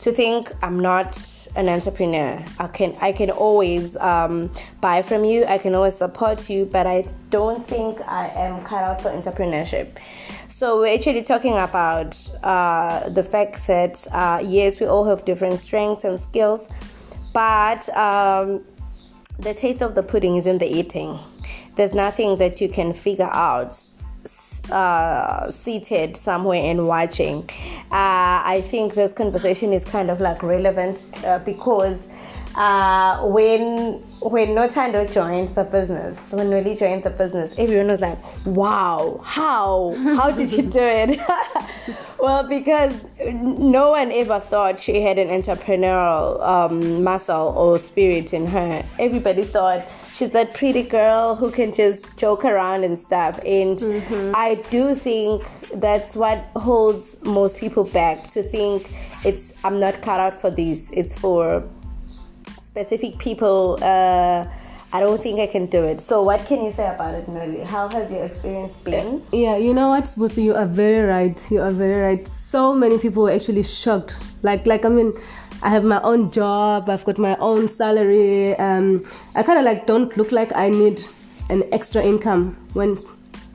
to 0.00 0.12
think 0.12 0.50
I'm 0.62 0.80
not 0.80 1.18
an 1.56 1.68
entrepreneur. 1.68 2.44
I 2.58 2.66
can 2.66 2.96
I 3.00 3.12
can 3.12 3.30
always 3.30 3.96
um, 3.96 4.50
buy 4.80 5.02
from 5.02 5.24
you. 5.24 5.44
I 5.44 5.58
can 5.58 5.74
always 5.74 5.96
support 5.96 6.50
you, 6.50 6.64
but 6.66 6.86
I 6.86 7.04
don't 7.30 7.66
think 7.66 8.00
I 8.06 8.28
am 8.28 8.64
cut 8.64 8.82
out 8.82 9.00
for 9.00 9.10
entrepreneurship. 9.10 9.98
So 10.48 10.80
we're 10.80 10.94
actually 10.94 11.22
talking 11.22 11.56
about 11.56 12.16
uh, 12.42 13.08
the 13.08 13.22
fact 13.22 13.66
that 13.66 14.06
uh, 14.12 14.40
yes, 14.44 14.80
we 14.80 14.86
all 14.86 15.04
have 15.04 15.24
different 15.24 15.60
strengths 15.60 16.04
and 16.04 16.18
skills, 16.18 16.68
but 17.32 17.88
um, 17.96 18.64
the 19.38 19.54
taste 19.54 19.82
of 19.82 19.94
the 19.94 20.02
pudding 20.02 20.36
is 20.36 20.46
in 20.46 20.58
the 20.58 20.66
eating. 20.66 21.18
There's 21.76 21.92
nothing 21.92 22.38
that 22.38 22.60
you 22.60 22.68
can 22.68 22.92
figure 22.92 23.30
out 23.32 23.84
uh, 24.70 25.50
seated 25.50 26.16
somewhere 26.16 26.62
and 26.62 26.86
watching. 26.86 27.48
Uh, 27.90 28.42
I 28.44 28.64
think 28.70 28.94
this 28.94 29.12
conversation 29.12 29.72
is 29.72 29.84
kind 29.84 30.10
of 30.10 30.20
like 30.20 30.42
relevant 30.42 30.98
uh, 31.24 31.38
because 31.40 32.00
uh, 32.56 33.20
when 33.26 33.94
when 34.20 34.50
Nothando 34.50 35.12
joined 35.12 35.54
the 35.56 35.64
business, 35.64 36.16
when 36.30 36.50
Noli 36.50 36.76
joined 36.76 37.02
the 37.02 37.10
business, 37.10 37.52
everyone 37.58 37.88
was 37.88 38.00
like, 38.00 38.18
"Wow, 38.46 39.20
how? 39.24 39.94
How 40.16 40.30
did 40.30 40.52
you 40.52 40.62
do 40.62 40.78
it?" 40.80 41.18
well, 42.18 42.48
because 42.48 43.04
no 43.24 43.90
one 43.90 44.12
ever 44.12 44.38
thought 44.38 44.78
she 44.78 45.00
had 45.00 45.18
an 45.18 45.28
entrepreneurial 45.28 46.40
um, 46.42 47.02
muscle 47.02 47.54
or 47.56 47.78
spirit 47.78 48.32
in 48.32 48.46
her. 48.46 48.84
Everybody 49.00 49.44
thought 49.44 49.84
she's 50.14 50.30
that 50.30 50.54
pretty 50.54 50.82
girl 50.82 51.34
who 51.34 51.50
can 51.50 51.72
just 51.72 52.16
joke 52.16 52.44
around 52.44 52.84
and 52.84 52.98
stuff. 52.98 53.38
And 53.44 53.78
mm-hmm. 53.78 54.32
I 54.34 54.56
do 54.70 54.94
think 54.94 55.48
that's 55.74 56.14
what 56.14 56.38
holds 56.56 57.16
most 57.24 57.56
people 57.56 57.84
back 57.84 58.28
to 58.30 58.42
think 58.42 58.90
it's 59.24 59.52
I'm 59.64 59.80
not 59.80 60.02
cut 60.02 60.20
out 60.20 60.40
for 60.40 60.50
this. 60.50 60.90
It's 60.92 61.18
for 61.18 61.64
specific 62.64 63.18
people. 63.18 63.78
Uh, 63.82 64.46
I 64.92 65.00
don't 65.00 65.20
think 65.20 65.40
I 65.40 65.48
can 65.48 65.66
do 65.66 65.82
it. 65.82 66.00
So, 66.00 66.22
what 66.22 66.46
can 66.46 66.64
you 66.64 66.72
say 66.72 66.86
about 66.86 67.14
it, 67.14 67.26
Noli? 67.26 67.64
How 67.64 67.88
has 67.88 68.12
your 68.12 68.26
experience 68.26 68.72
been? 68.84 69.24
Yeah, 69.32 69.56
you 69.56 69.74
know 69.74 69.88
what, 69.88 70.04
Busi, 70.04 70.44
you 70.44 70.54
are 70.54 70.66
very 70.66 71.04
right. 71.04 71.50
You 71.50 71.62
are 71.62 71.72
very 71.72 72.00
right. 72.00 72.28
So 72.28 72.72
many 72.72 72.98
people 72.98 73.24
were 73.24 73.32
actually 73.32 73.64
shocked. 73.64 74.14
Like, 74.42 74.66
like 74.68 74.84
I 74.84 74.90
mean, 74.90 75.12
I 75.64 75.70
have 75.70 75.82
my 75.82 76.00
own 76.02 76.30
job, 76.30 76.90
I've 76.90 77.04
got 77.04 77.16
my 77.16 77.36
own 77.38 77.68
salary. 77.68 78.54
Um, 78.56 79.04
I 79.34 79.42
kind 79.42 79.58
of 79.58 79.64
like 79.64 79.86
don't 79.86 80.14
look 80.16 80.30
like 80.30 80.54
I 80.54 80.68
need 80.68 81.02
an 81.48 81.64
extra 81.72 82.02
income 82.02 82.56
when 82.74 82.98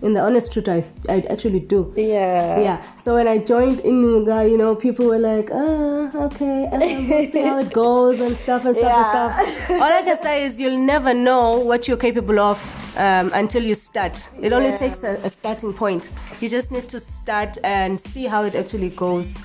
in 0.02 0.14
the 0.14 0.22
honest 0.22 0.54
truth 0.54 0.70
I, 0.70 0.84
I 1.10 1.22
actually 1.30 1.60
do 1.60 1.94
yeah 1.98 2.60
yeah 2.60 2.82
so 2.96 3.16
when 3.16 3.28
i 3.28 3.38
joined 3.38 3.80
Inuka 3.80 4.50
you 4.50 4.58
know 4.58 4.74
people 4.74 5.08
were 5.08 5.20
like 5.20 5.50
oh 5.52 6.10
okay 6.14 6.68
uh, 6.68 6.80
we'll 6.80 7.30
see 7.30 7.42
how 7.42 7.58
it 7.60 7.74
goes 7.74 8.22
and 8.22 8.34
stuff 8.36 8.64
and 8.64 8.78
stuff 8.78 8.92
yeah. 8.92 9.42
and 9.42 9.50
stuff 9.66 9.72
all 9.72 9.92
i 9.92 10.02
can 10.02 10.22
say 10.22 10.46
is 10.46 10.58
you'll 10.58 10.78
never 10.78 11.14
know 11.14 11.60
what 11.60 11.88
you're 11.88 11.98
capable 11.98 12.40
of 12.40 12.58
um, 12.98 13.30
until 13.34 13.64
you 13.64 13.76
start 13.76 14.26
it 14.42 14.52
yeah. 14.52 14.58
only 14.58 14.78
takes 14.78 15.04
a, 15.04 15.16
a 15.24 15.30
starting 15.30 15.74
point 15.74 16.10
you 16.40 16.48
just 16.48 16.72
need 16.72 16.88
to 16.88 17.00
start 17.00 17.58
and 17.66 18.00
see 18.00 18.26
how 18.26 18.44
it 18.44 18.56
actually 18.56 18.92
goes 18.92 19.36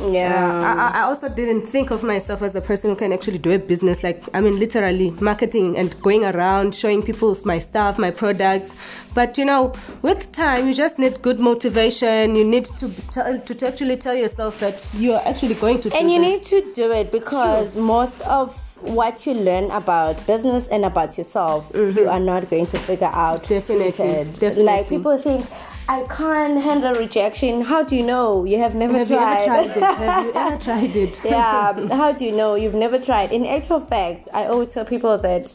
yeah. 0.00 0.60
Uh, 0.60 0.98
I, 0.98 1.00
I, 1.00 1.02
also 1.02 1.28
didn't 1.28 1.62
think 1.62 1.90
of 1.90 2.02
myself 2.02 2.42
as 2.42 2.54
a 2.56 2.60
person 2.60 2.90
who 2.90 2.96
can 2.96 3.12
actually 3.12 3.38
do 3.38 3.52
a 3.52 3.58
business. 3.58 4.02
Like, 4.02 4.22
I 4.34 4.40
mean, 4.40 4.58
literally 4.58 5.10
marketing 5.20 5.76
and 5.76 6.00
going 6.02 6.24
around 6.24 6.74
showing 6.74 7.02
people 7.02 7.36
my 7.44 7.58
stuff, 7.58 7.98
my 7.98 8.10
products. 8.10 8.72
But 9.14 9.38
you 9.38 9.44
know, 9.44 9.72
with 10.02 10.32
time, 10.32 10.66
you 10.66 10.74
just 10.74 10.98
need 10.98 11.22
good 11.22 11.38
motivation. 11.38 12.34
You 12.34 12.44
need 12.44 12.64
to 12.76 12.90
tell, 13.10 13.38
to 13.38 13.66
actually 13.66 13.96
tell 13.96 14.14
yourself 14.14 14.58
that 14.60 14.90
you 14.94 15.12
are 15.12 15.22
actually 15.24 15.54
going 15.54 15.80
to. 15.82 15.96
And 15.96 16.10
you 16.10 16.20
this. 16.20 16.50
need 16.52 16.62
to 16.62 16.72
do 16.74 16.92
it 16.92 17.12
because 17.12 17.72
sure. 17.72 17.82
most 17.82 18.20
of 18.22 18.60
what 18.80 19.24
you 19.26 19.34
learn 19.34 19.70
about 19.70 20.26
business 20.26 20.68
and 20.68 20.84
about 20.84 21.16
yourself, 21.16 21.72
mm-hmm. 21.72 21.98
you 21.98 22.08
are 22.08 22.20
not 22.20 22.50
going 22.50 22.66
to 22.66 22.78
figure 22.78 23.10
out. 23.12 23.48
Definitely, 23.48 24.30
definitely. 24.32 24.64
Like 24.64 24.88
people 24.88 25.16
think 25.18 25.46
I 25.88 26.02
can't 26.04 26.62
handle 26.62 26.94
rejection. 26.94 27.60
How 27.60 27.82
do 27.82 27.94
you 27.94 28.02
know? 28.02 28.44
You 28.44 28.58
have 28.58 28.74
never 28.74 28.98
have 28.98 29.08
tried. 29.08 29.44
You 29.44 29.52
ever 29.52 29.74
tried 29.74 29.76
it? 29.76 29.82
Have 29.82 30.24
you 30.24 30.32
ever 30.34 30.56
tried 30.64 30.96
it? 30.96 31.20
yeah. 31.24 31.94
How 31.94 32.12
do 32.12 32.24
you 32.24 32.32
know? 32.32 32.54
You've 32.54 32.74
never 32.74 32.98
tried. 32.98 33.32
In 33.32 33.44
actual 33.44 33.80
fact, 33.80 34.28
I 34.32 34.46
always 34.46 34.72
tell 34.72 34.86
people 34.86 35.18
that 35.18 35.54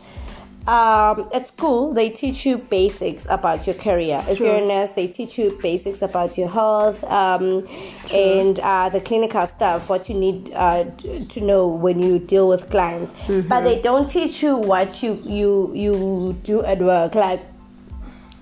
um, 0.67 1.27
at 1.33 1.47
school 1.47 1.93
they 1.93 2.11
teach 2.11 2.45
you 2.45 2.59
basics 2.59 3.25
about 3.27 3.65
your 3.65 3.73
career. 3.73 4.23
If 4.27 4.39
you're 4.39 4.57
a 4.57 4.65
nurse, 4.65 4.91
they 4.91 5.07
teach 5.07 5.39
you 5.39 5.57
basics 5.63 6.03
about 6.03 6.37
your 6.37 6.49
health 6.49 7.03
um, 7.05 7.65
and 8.13 8.59
uh, 8.59 8.89
the 8.89 9.01
clinical 9.01 9.47
stuff, 9.47 9.89
what 9.89 10.09
you 10.09 10.15
need 10.15 10.51
uh, 10.53 10.83
to 10.83 11.41
know 11.41 11.67
when 11.67 11.99
you 11.99 12.19
deal 12.19 12.47
with 12.47 12.69
clients. 12.69 13.11
Mm-hmm. 13.23 13.47
But 13.47 13.61
they 13.61 13.81
don't 13.81 14.07
teach 14.07 14.43
you 14.43 14.57
what 14.57 15.01
you 15.01 15.19
you 15.25 15.71
you 15.73 16.37
do 16.43 16.63
at 16.63 16.79
work, 16.79 17.15
like 17.15 17.41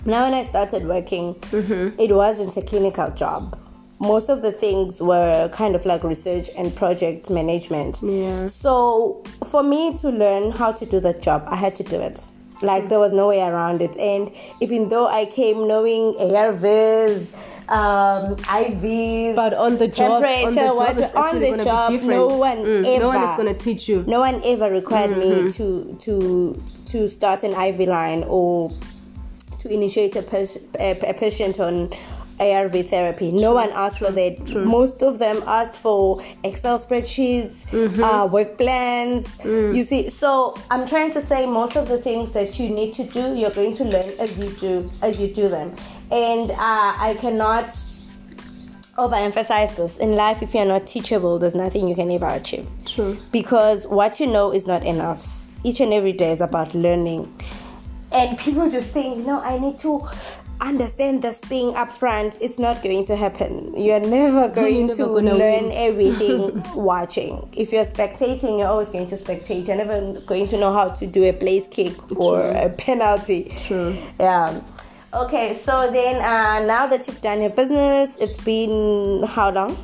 now, 0.07 0.23
when 0.23 0.33
I 0.33 0.43
started 0.43 0.87
working, 0.87 1.35
mm-hmm. 1.35 1.99
it 1.99 2.15
wasn't 2.15 2.55
a 2.55 2.61
clinical 2.61 3.11
job. 3.11 3.59
Most 3.99 4.29
of 4.29 4.41
the 4.41 4.53
things 4.53 5.01
were 5.01 5.49
kind 5.49 5.75
of 5.75 5.85
like 5.85 6.05
research 6.05 6.49
and 6.55 6.73
project 6.73 7.29
management. 7.29 7.99
Yeah. 8.01 8.45
So, 8.45 9.21
for 9.49 9.63
me 9.63 9.97
to 9.97 10.09
learn 10.09 10.51
how 10.51 10.71
to 10.71 10.85
do 10.85 11.01
that 11.01 11.21
job, 11.21 11.43
I 11.47 11.57
had 11.57 11.75
to 11.75 11.83
do 11.83 11.99
it. 11.99 12.31
Like, 12.61 12.87
there 12.87 12.99
was 12.99 13.11
no 13.11 13.27
way 13.27 13.41
around 13.41 13.81
it. 13.81 13.97
And 13.97 14.31
even 14.61 14.87
though 14.87 15.07
I 15.07 15.25
came 15.25 15.67
knowing 15.67 16.13
ARVs, 16.13 17.27
um, 17.67 18.37
IVs, 18.37 19.35
but 19.35 19.53
on 19.55 19.77
the 19.77 19.89
job, 19.89 20.23
temperature, 20.23 20.61
on 20.61 20.95
the 20.95 21.01
job, 21.01 21.15
on 21.15 21.41
the 21.41 21.63
job 21.65 22.01
no 22.03 22.27
one 22.27 22.57
mm, 22.59 22.85
ever, 22.87 22.99
no 23.01 23.07
one 23.07 23.29
is 23.29 23.35
going 23.35 23.53
to 23.53 23.61
teach 23.61 23.89
you. 23.89 24.05
No 24.07 24.21
one 24.21 24.41
ever 24.45 24.71
required 24.71 25.11
mm-hmm. 25.11 25.47
me 25.47 25.51
to 25.51 25.97
to 25.99 26.63
to 26.85 27.09
start 27.09 27.43
an 27.43 27.51
IV 27.51 27.89
line 27.89 28.23
or 28.25 28.71
to 29.67 29.73
initiate 29.73 30.15
a, 30.15 30.21
pers- 30.21 30.57
a, 30.79 31.13
patient 31.13 31.59
on 31.59 31.91
ARV 32.39 32.87
therapy. 32.87 33.31
No 33.31 33.53
one 33.53 33.69
asked 33.71 33.99
for 33.99 34.11
that. 34.11 34.45
True. 34.45 34.65
Most 34.65 35.01
of 35.01 35.19
them 35.19 35.43
asked 35.47 35.75
for 35.75 36.21
Excel 36.43 36.79
spreadsheets, 36.79 37.65
mm-hmm. 37.65 38.03
uh, 38.03 38.25
work 38.27 38.57
plans. 38.57 39.27
Mm. 39.37 39.75
You 39.75 39.85
see, 39.85 40.09
so 40.09 40.55
I'm 40.69 40.87
trying 40.87 41.11
to 41.13 41.25
say 41.25 41.45
most 41.45 41.75
of 41.75 41.87
the 41.87 41.97
things 41.97 42.31
that 42.33 42.59
you 42.59 42.69
need 42.69 42.93
to 42.95 43.03
do, 43.03 43.35
you're 43.35 43.51
going 43.51 43.75
to 43.77 43.83
learn 43.83 44.11
as 44.19 44.37
you 44.37 44.49
do 44.51 44.91
as 45.01 45.19
you 45.19 45.27
do 45.27 45.47
them. 45.47 45.75
And 46.11 46.51
uh, 46.51 46.55
I 46.57 47.17
cannot 47.19 47.75
overemphasize 48.97 49.75
this. 49.75 49.97
In 49.97 50.13
life, 50.13 50.41
if 50.41 50.53
you're 50.53 50.65
not 50.65 50.87
teachable, 50.87 51.39
there's 51.39 51.55
nothing 51.55 51.87
you 51.87 51.95
can 51.95 52.09
ever 52.11 52.27
achieve. 52.27 52.67
True. 52.85 53.17
Because 53.31 53.85
what 53.87 54.19
you 54.19 54.27
know 54.27 54.51
is 54.51 54.65
not 54.65 54.85
enough. 54.85 55.33
Each 55.63 55.79
and 55.79 55.91
every 55.91 56.13
day 56.13 56.31
is 56.31 56.41
about 56.41 56.73
learning 56.73 57.27
and 58.11 58.37
people 58.37 58.69
just 58.69 58.89
think 58.91 59.25
no 59.25 59.39
i 59.41 59.57
need 59.57 59.77
to 59.79 60.07
understand 60.61 61.21
this 61.21 61.37
thing 61.37 61.75
up 61.75 61.91
front 61.91 62.37
it's 62.41 62.57
not 62.57 62.81
going 62.81 63.05
to 63.05 63.15
happen. 63.15 63.73
You're 63.79 63.99
never 63.99 64.49
going 64.49 64.87
you're 64.87 64.97
never 64.97 65.21
to 65.21 65.33
learn 65.35 65.65
win. 65.65 65.71
everything 65.73 66.63
watching. 66.75 67.47
If 67.55 67.71
you're 67.71 67.85
spectating 67.85 68.59
you're 68.59 68.67
always 68.67 68.89
going 68.89 69.07
to 69.09 69.17
spectate. 69.17 69.67
You're 69.67 69.75
never 69.75 70.19
going 70.21 70.47
to 70.47 70.57
know 70.57 70.73
how 70.73 70.89
to 70.89 71.05
do 71.05 71.23
a 71.25 71.33
place 71.33 71.65
kick 71.69 71.93
or 72.19 72.41
True. 72.41 72.59
a 72.59 72.69
penalty. 72.69 73.51
True. 73.67 73.95
yeah. 74.19 74.59
Okay 75.13 75.57
so 75.57 75.91
then 75.91 76.15
uh, 76.17 76.65
now 76.65 76.87
that 76.87 77.07
you've 77.07 77.21
done 77.21 77.41
your 77.41 77.51
business 77.51 78.15
it's 78.19 78.37
been 78.37 79.23
how 79.27 79.51
long 79.51 79.77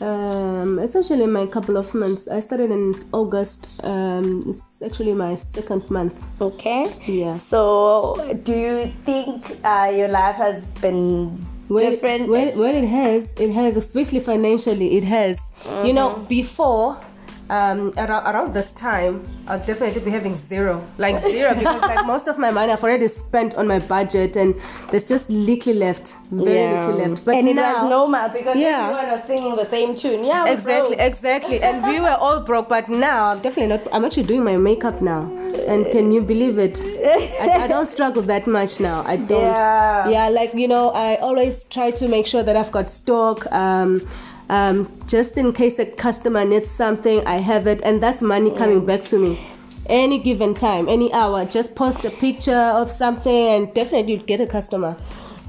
um, 0.00 0.78
it's 0.78 0.96
actually 0.96 1.26
my 1.26 1.46
couple 1.46 1.76
of 1.76 1.92
months. 1.94 2.28
I 2.28 2.40
started 2.40 2.70
in 2.70 2.94
August. 3.12 3.80
Um, 3.84 4.44
it's 4.48 4.82
actually 4.82 5.14
my 5.14 5.34
second 5.34 5.88
month. 5.90 6.22
Okay. 6.40 6.86
Yeah. 7.06 7.38
So, 7.38 8.16
do 8.44 8.54
you 8.54 8.86
think 9.04 9.58
uh, 9.64 9.92
your 9.94 10.08
life 10.08 10.36
has 10.36 10.64
been 10.80 11.36
different? 11.68 12.28
Well, 12.28 12.56
well, 12.56 12.74
it 12.74 12.86
has. 12.86 13.34
It 13.34 13.50
has, 13.50 13.76
especially 13.76 14.20
financially. 14.20 14.96
It 14.96 15.04
has. 15.04 15.38
Mm-hmm. 15.38 15.86
You 15.86 15.92
know, 15.92 16.10
mm-hmm. 16.10 16.24
before 16.24 16.96
um, 17.50 17.92
around, 17.96 18.26
around 18.32 18.54
this 18.54 18.70
time, 18.72 19.26
I'll 19.48 19.58
definitely 19.58 20.00
be 20.02 20.10
having 20.10 20.36
zero, 20.36 20.86
like 20.98 21.18
zero, 21.18 21.52
because 21.54 21.82
like 21.82 22.06
most 22.06 22.28
of 22.28 22.38
my 22.38 22.50
money 22.50 22.72
I've 22.72 22.82
already 22.82 23.08
spent 23.08 23.56
on 23.56 23.66
my 23.66 23.80
budget, 23.80 24.36
and 24.36 24.54
there's 24.90 25.04
just 25.04 25.28
little 25.28 25.74
left, 25.74 26.14
very 26.30 26.54
yeah. 26.54 26.86
little 26.86 27.08
left. 27.08 27.24
But 27.24 27.34
and 27.34 27.48
it 27.48 27.56
now, 27.56 27.82
was 27.82 27.90
normal 27.90 28.28
because 28.28 28.56
yeah. 28.56 28.88
everyone 28.88 29.10
was 29.10 29.24
singing 29.24 29.56
the 29.56 29.64
same 29.64 29.96
tune. 29.96 30.22
Yeah, 30.22 30.46
exactly, 30.46 30.96
broke. 30.96 31.06
exactly, 31.06 31.60
and 31.60 31.84
we 31.84 32.00
were 32.00 32.16
all 32.24 32.40
broke. 32.40 32.68
But 32.68 32.88
now, 32.88 33.32
I'm 33.32 33.40
definitely 33.40 33.76
not. 33.76 33.82
I'm 33.92 34.04
actually 34.04 34.28
doing 34.32 34.44
my 34.44 34.56
makeup 34.56 35.02
now. 35.02 35.22
and 35.66 35.86
can 35.86 36.12
you 36.12 36.22
believe 36.22 36.58
it? 36.58 36.78
I, 36.80 37.64
I 37.64 37.66
don't 37.66 37.86
struggle 37.86 38.22
that 38.22 38.46
much 38.46 38.80
now. 38.80 39.02
I 39.04 39.16
don't. 39.16 39.40
Yeah. 39.40 40.08
Yeah, 40.08 40.28
like 40.28 40.54
you 40.54 40.68
know, 40.68 40.90
I 40.90 41.16
always 41.16 41.66
try 41.66 41.90
to 41.90 42.08
make 42.08 42.26
sure 42.26 42.42
that 42.42 42.56
I've 42.56 42.70
got 42.70 42.90
stock. 42.90 43.50
Um, 43.52 44.06
um, 44.50 44.90
just 45.06 45.38
in 45.38 45.52
case 45.52 45.78
a 45.78 45.86
customer 45.86 46.44
needs 46.44 46.68
something, 46.68 47.24
I 47.24 47.36
have 47.36 47.68
it, 47.68 47.80
and 47.84 48.02
that's 48.02 48.20
money 48.20 48.50
coming 48.50 48.84
back 48.84 49.04
to 49.06 49.18
me. 49.18 49.38
Any 49.86 50.18
given 50.18 50.54
time, 50.54 50.88
any 50.88 51.12
hour, 51.12 51.44
just 51.44 51.76
post 51.76 52.04
a 52.04 52.10
picture 52.10 52.64
of 52.80 52.90
something, 52.90 53.32
and 53.32 53.72
definitely 53.74 54.12
you'd 54.12 54.26
get 54.26 54.40
a 54.40 54.46
customer. 54.46 54.96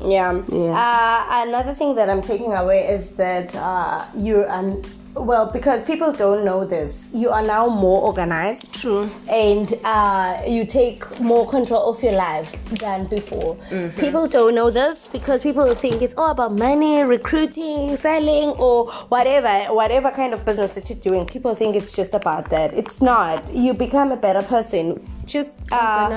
Yeah. 0.06 0.44
Yeah. 0.50 0.78
Uh, 0.78 1.48
another 1.48 1.74
thing 1.74 1.96
that 1.96 2.10
I'm 2.12 2.22
taking 2.22 2.54
away 2.54 2.88
is 2.88 3.10
that 3.18 3.56
uh, 3.56 4.06
you 4.16 4.44
are 4.44 4.76
well 5.14 5.52
because 5.52 5.84
people 5.84 6.12
don't 6.12 6.44
know 6.46 6.66
this. 6.66 6.96
You 7.14 7.30
are 7.30 7.42
now 7.42 7.68
more 7.68 8.02
organized. 8.02 8.74
True. 8.74 9.10
And 9.28 9.74
uh, 9.84 10.42
you 10.48 10.66
take 10.66 11.20
more 11.20 11.48
control 11.48 11.90
of 11.90 12.02
your 12.02 12.14
life 12.14 12.56
than 12.80 13.08
before. 13.08 13.56
Mm-hmm. 13.70 14.00
People 14.00 14.28
don't 14.28 14.56
know 14.56 14.70
this 14.70 15.08
because 15.12 15.44
people 15.44 15.74
think 15.76 16.02
it's 16.02 16.14
all 16.18 16.32
about 16.32 16.54
money, 16.56 17.02
recruiting, 17.04 17.98
selling, 17.98 18.50
or 18.52 18.92
whatever, 19.10 19.74
whatever 19.74 20.12
kind 20.12 20.34
of 20.34 20.46
business 20.46 20.76
that 20.76 20.90
you're 20.90 21.00
doing. 21.00 21.26
People 21.26 21.56
think 21.56 21.76
it's 21.76 21.96
just 21.96 22.14
about 22.14 22.50
that. 22.50 22.74
It's 22.74 23.02
not. 23.02 23.54
You 23.54 23.74
become 23.74 24.12
a 24.12 24.18
better 24.18 24.42
person. 24.42 25.06
Just 25.32 25.50
uh, 25.72 26.10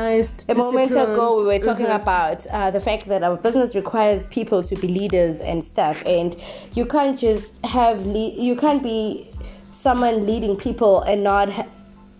a 0.48 0.54
moment 0.56 0.90
ago, 0.90 1.38
we 1.38 1.44
were 1.44 1.58
talking 1.60 1.86
Mhm. 1.86 2.02
about 2.02 2.44
uh, 2.50 2.72
the 2.72 2.80
fact 2.80 3.06
that 3.06 3.22
our 3.22 3.36
business 3.36 3.76
requires 3.76 4.26
people 4.26 4.60
to 4.64 4.74
be 4.74 4.88
leaders 4.88 5.40
and 5.40 5.62
stuff, 5.62 6.02
and 6.04 6.34
you 6.74 6.84
can't 6.84 7.16
just 7.16 7.64
have 7.64 8.04
you 8.06 8.56
can't 8.56 8.82
be 8.82 9.30
someone 9.70 10.26
leading 10.26 10.56
people 10.56 11.02
and 11.02 11.22
not 11.22 11.48
ha- 11.58 11.70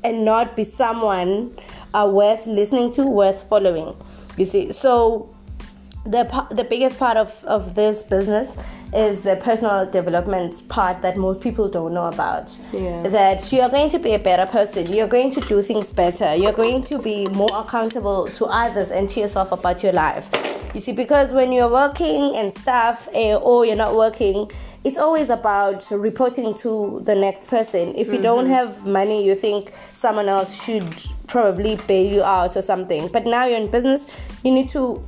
and 0.04 0.24
not 0.24 0.54
be 0.54 0.62
someone 0.64 1.50
uh, 1.94 2.08
worth 2.20 2.46
listening 2.46 2.92
to, 2.92 3.02
worth 3.06 3.40
following. 3.48 3.96
You 4.36 4.46
see, 4.46 4.70
so 4.72 5.28
the 6.06 6.22
the 6.52 6.64
biggest 6.64 6.96
part 6.98 7.16
of 7.16 7.30
of 7.44 7.74
this 7.74 8.02
business 8.04 8.48
is 8.94 9.20
the 9.22 9.36
personal 9.36 9.90
development 9.90 10.68
part 10.68 11.02
that 11.02 11.16
most 11.16 11.40
people 11.40 11.68
don't 11.68 11.92
know 11.92 12.06
about. 12.06 12.56
Yeah. 12.72 13.02
That 13.08 13.52
you 13.52 13.60
are 13.60 13.68
going 13.68 13.90
to 13.90 13.98
be 13.98 14.14
a 14.14 14.18
better 14.18 14.46
person. 14.46 14.92
You're 14.92 15.08
going 15.08 15.32
to 15.32 15.40
do 15.40 15.62
things 15.62 15.86
better. 15.86 16.34
You're 16.34 16.52
going 16.52 16.82
to 16.84 16.98
be 16.98 17.26
more 17.28 17.50
accountable 17.52 18.30
to 18.30 18.44
others 18.46 18.90
and 18.90 19.10
to 19.10 19.20
yourself 19.20 19.50
about 19.52 19.82
your 19.82 19.92
life. 19.92 20.28
You 20.74 20.80
see, 20.80 20.92
because 20.92 21.32
when 21.32 21.52
you're 21.52 21.70
working 21.70 22.34
and 22.36 22.56
stuff, 22.56 23.08
eh, 23.12 23.34
or 23.34 23.64
you're 23.64 23.76
not 23.76 23.94
working, 23.94 24.50
it's 24.84 24.98
always 24.98 25.30
about 25.30 25.90
reporting 25.90 26.54
to 26.54 27.00
the 27.04 27.14
next 27.14 27.46
person. 27.46 27.94
If 27.96 28.12
you 28.12 28.20
don't 28.20 28.46
have 28.46 28.86
money, 28.86 29.24
you 29.24 29.34
think 29.34 29.72
someone 30.00 30.28
else 30.28 30.62
should 30.62 30.84
probably 31.26 31.76
bail 31.88 32.12
you 32.12 32.22
out 32.22 32.56
or 32.56 32.62
something. 32.62 33.08
But 33.08 33.24
now 33.24 33.46
you're 33.46 33.60
in 33.60 33.70
business, 33.70 34.02
you 34.44 34.52
need 34.52 34.68
to 34.70 35.04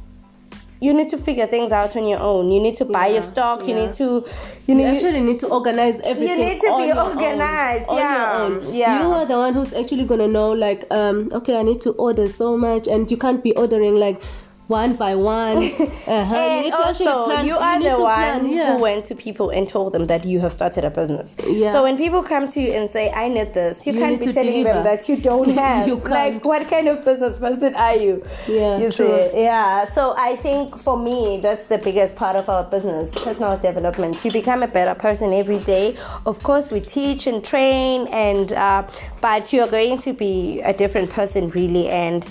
you 0.81 0.93
need 0.93 1.09
to 1.11 1.19
figure 1.19 1.47
things 1.47 1.73
out 1.73 1.97
on 1.97 2.07
your 2.07 2.19
own. 2.21 2.51
You 2.51 2.61
need 2.61 2.77
to 2.77 2.85
buy 2.85 3.07
your 3.07 3.23
Yeah, 3.23 3.31
stock. 3.33 3.67
You 3.67 3.75
need 3.75 3.95
to 3.95 4.05
you 4.05 4.25
You 4.67 4.75
need 4.75 4.85
actually 4.87 5.21
need 5.21 5.41
to 5.41 5.49
organize 5.49 6.01
everything. 6.01 6.39
You 6.39 6.45
need 6.45 6.61
to 6.61 6.67
on 6.69 6.81
be 6.83 6.87
your 6.89 6.99
own, 6.99 7.17
organized, 7.17 7.89
on 7.89 7.97
yeah, 7.99 8.17
your 8.17 8.43
own. 8.45 8.75
yeah. 8.75 9.03
You 9.03 9.13
are 9.13 9.27
the 9.27 9.37
one 9.39 9.55
who's 9.55 9.73
actually 9.73 10.05
gonna 10.05 10.29
know, 10.29 10.53
like, 10.53 10.85
um, 10.91 11.31
okay, 11.33 11.57
I 11.57 11.63
need 11.63 11.81
to 11.83 11.93
order 11.93 12.29
so 12.29 12.57
much, 12.57 12.87
and 12.89 13.11
you 13.11 13.17
can't 13.17 13.43
be 13.43 13.55
ordering 13.57 13.95
like 13.97 14.21
one 14.69 14.97
by 14.97 15.15
one. 15.15 15.73
Uh-huh. 16.07 16.35
and 16.37 16.57
you 16.59 16.71
need 16.71 16.71
to 16.77 16.87
actually 16.87 17.07
also, 17.09 17.33
plan- 17.35 17.47
you 17.47 17.57
are 17.57 17.79
need 17.79 17.89
the 17.89 18.01
one 18.01 18.41
plan, 18.41 18.49
yeah. 18.49 18.77
who 18.77 18.83
went 18.83 19.05
to 19.05 19.15
people 19.15 19.51
and 19.51 19.69
told 19.69 19.93
them 19.93 20.07
that 20.07 20.25
you 20.25 20.39
have 20.39 20.53
started 20.53 20.85
a 20.85 20.91
business. 20.91 21.35
Yeah. 21.45 21.73
So 21.73 21.83
when 21.83 21.97
people 21.97 22.23
come 22.23 22.47
to 22.49 22.61
you 22.61 22.71
and 22.71 22.89
say, 22.89 23.11
"I 23.11 23.29
need 23.29 23.53
this," 23.55 23.85
you, 23.87 23.93
You 23.93 23.99
can't 23.99 24.21
be 24.21 24.33
telling 24.33 24.63
them 24.63 24.85
that 24.85 25.09
you 25.09 25.17
don't 25.17 25.51
have. 25.65 25.89
You 25.89 25.97
Like, 25.97 26.45
what 26.45 26.69
kind 26.69 26.87
of 26.87 27.05
business 27.05 27.37
person 27.37 27.75
are 27.75 27.97
you? 27.97 28.25
Yeah, 28.47 28.79
you 28.79 28.93
true. 28.93 29.09
see, 29.33 29.43
yeah. 29.43 29.85
So 29.87 30.15
I 30.17 30.37
think 30.37 30.79
for 30.79 30.97
me, 30.97 31.41
that's 31.43 31.67
the 31.67 31.79
biggest 31.79 32.15
part 32.15 32.37
of 32.37 32.49
our 32.49 32.63
business: 32.65 33.11
personal 33.11 33.59
development. 33.59 34.25
You 34.25 34.31
become 34.31 34.63
a 34.63 34.69
better 34.69 34.95
person 34.95 35.33
every 35.33 35.59
day. 35.59 35.97
Of 36.25 36.41
course, 36.45 36.71
we 36.71 36.81
teach 36.81 37.27
and 37.27 37.45
train, 37.45 38.07
and 38.09 38.53
uh, 38.53 38.85
but 39.21 39.53
you 39.53 39.61
are 39.63 39.69
going 39.69 39.99
to 39.99 40.13
be 40.13 40.61
a 40.61 40.73
different 40.73 41.11
person, 41.11 41.49
really, 41.49 41.89
and 41.89 42.25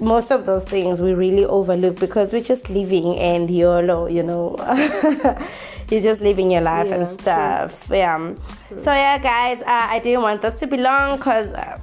most 0.00 0.30
of 0.30 0.46
those 0.46 0.64
things 0.64 1.00
we 1.00 1.14
really 1.14 1.44
overlook 1.44 1.98
because 1.98 2.32
we're 2.32 2.42
just 2.42 2.68
living 2.70 3.16
and 3.18 3.50
YOLO, 3.50 4.06
you 4.06 4.22
know. 4.22 4.56
You're 5.90 6.02
just 6.02 6.20
living 6.20 6.50
your 6.50 6.62
life 6.62 6.88
Yeah, 6.88 6.94
and 6.96 7.20
stuff. 7.20 7.88
Yeah. 7.90 8.34
So 8.80 8.92
yeah, 8.92 9.18
guys, 9.18 9.60
uh, 9.60 9.64
I 9.66 10.00
didn't 10.00 10.22
want 10.22 10.42
this 10.42 10.54
to 10.60 10.66
be 10.66 10.78
long 10.78 11.16
because 11.16 11.52
uh, 11.52 11.78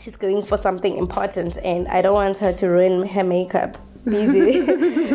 she's 0.00 0.16
going 0.16 0.42
for 0.42 0.56
something 0.56 0.96
important, 0.96 1.58
and 1.62 1.86
I 1.88 2.00
don't 2.00 2.14
want 2.14 2.38
her 2.38 2.54
to 2.54 2.66
ruin 2.66 3.06
her 3.06 3.24
makeup. 3.24 3.76
Busy, 4.04 4.60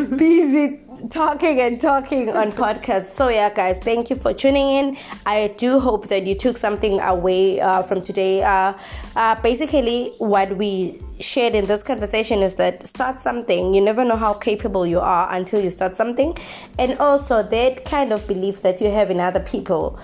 busy 0.16 0.80
talking 1.10 1.60
and 1.60 1.80
talking 1.80 2.30
on 2.30 2.52
podcast. 2.52 3.14
So 3.14 3.28
yeah, 3.28 3.52
guys, 3.52 3.78
thank 3.82 4.10
you 4.10 4.16
for 4.16 4.32
tuning 4.34 4.68
in. 4.68 4.96
I 5.26 5.54
do 5.58 5.80
hope 5.80 6.08
that 6.08 6.26
you 6.26 6.34
took 6.34 6.58
something 6.58 7.00
away 7.00 7.60
uh, 7.60 7.82
from 7.82 8.02
today. 8.02 8.42
Uh, 8.42 8.74
uh, 9.16 9.34
basically, 9.42 10.14
what 10.18 10.56
we 10.56 11.00
shared 11.20 11.54
in 11.54 11.66
this 11.66 11.82
conversation 11.82 12.42
is 12.42 12.54
that 12.56 12.86
start 12.86 13.22
something. 13.22 13.74
You 13.74 13.80
never 13.80 14.04
know 14.04 14.16
how 14.16 14.34
capable 14.34 14.86
you 14.86 15.00
are 15.00 15.32
until 15.32 15.62
you 15.62 15.70
start 15.70 15.96
something, 15.96 16.36
and 16.78 16.98
also 16.98 17.42
that 17.42 17.84
kind 17.84 18.12
of 18.12 18.26
belief 18.26 18.62
that 18.62 18.80
you 18.80 18.90
have 18.90 19.10
in 19.10 19.20
other 19.20 19.40
people 19.40 19.98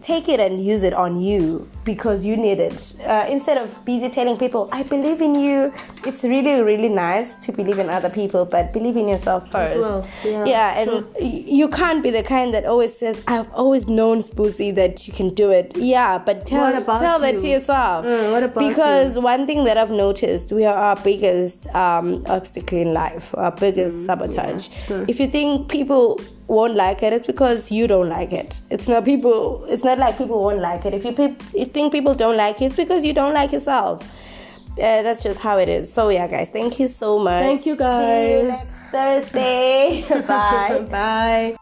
take 0.00 0.28
it 0.28 0.40
and 0.40 0.64
use 0.64 0.82
it 0.82 0.94
on 0.94 1.20
you 1.20 1.68
because 1.86 2.24
you 2.24 2.36
need 2.36 2.58
it 2.58 2.96
uh, 3.06 3.24
instead 3.30 3.56
of 3.56 3.66
busy 3.86 4.08
telling 4.10 4.36
people 4.36 4.68
i 4.72 4.82
believe 4.82 5.20
in 5.22 5.34
you 5.36 5.72
it's 6.04 6.22
really 6.24 6.60
really 6.70 6.88
nice 6.90 7.28
to 7.44 7.52
believe 7.52 7.78
in 7.78 7.88
other 7.88 8.10
people 8.10 8.44
but 8.44 8.72
believe 8.72 8.96
in 8.96 9.08
yourself 9.08 9.50
first 9.50 9.78
well, 9.78 10.06
yeah, 10.24 10.78
and 10.80 10.90
y- 11.20 11.44
you 11.60 11.68
can't 11.68 12.02
be 12.02 12.10
the 12.10 12.22
kind 12.24 12.52
that 12.52 12.64
always 12.66 12.94
says 12.98 13.22
i've 13.28 13.50
always 13.54 13.86
known 13.88 14.18
Spoozy 14.20 14.74
that 14.74 15.06
you 15.06 15.14
can 15.14 15.32
do 15.42 15.50
it 15.50 15.72
yeah 15.76 16.18
but 16.18 16.44
tell, 16.44 16.72
tell 16.84 17.18
that 17.20 17.34
you? 17.34 17.40
to 17.40 17.46
yourself 17.48 18.04
Mm, 18.04 18.30
what 18.32 18.42
about 18.42 18.60
because 18.68 19.18
one 19.18 19.46
thing 19.46 19.64
that 19.64 19.78
i've 19.78 19.90
noticed 19.90 20.52
we 20.52 20.64
are 20.64 20.76
our 20.76 20.96
biggest 20.96 21.68
um, 21.74 22.24
obstacle 22.26 22.78
in 22.78 22.92
life 22.92 23.32
our 23.36 23.52
biggest 23.52 23.94
Mm, 23.96 24.06
sabotage 24.06 24.68
if 25.08 25.20
you 25.20 25.28
think 25.28 25.68
people 25.68 26.20
won't 26.48 26.74
like 26.76 27.02
it, 27.02 27.12
it's 27.12 27.26
because 27.26 27.72
you 27.72 27.88
don't 27.88 28.08
like 28.08 28.32
it. 28.32 28.60
It's 28.70 28.86
not 28.86 29.04
people. 29.04 29.64
It's 29.68 29.82
not 29.82 29.98
like 29.98 30.16
people 30.16 30.40
won't 30.44 30.60
like 30.60 30.84
it. 30.86 30.94
If 30.94 31.04
you, 31.04 31.10
peop 31.12 31.42
you 31.52 31.64
think 31.76 31.92
people 31.92 32.14
don't 32.14 32.38
like 32.38 32.62
it, 32.62 32.66
it's 32.66 32.76
because 32.76 33.04
you 33.04 33.12
don't 33.12 33.34
like 33.34 33.52
yourself. 33.52 34.02
Uh, 34.78 35.02
that's 35.02 35.22
just 35.22 35.40
how 35.40 35.58
it 35.58 35.68
is. 35.68 35.92
So 35.92 36.08
yeah, 36.08 36.26
guys, 36.26 36.48
thank 36.48 36.80
you 36.80 36.88
so 36.88 37.18
much. 37.18 37.42
Thank 37.42 37.66
you, 37.66 37.74
See 37.76 37.82
you 37.84 38.48
guys. 38.48 38.48
next 38.48 38.70
Thursday. 38.90 40.04
Bye. 40.26 40.86
Bye. 40.90 41.56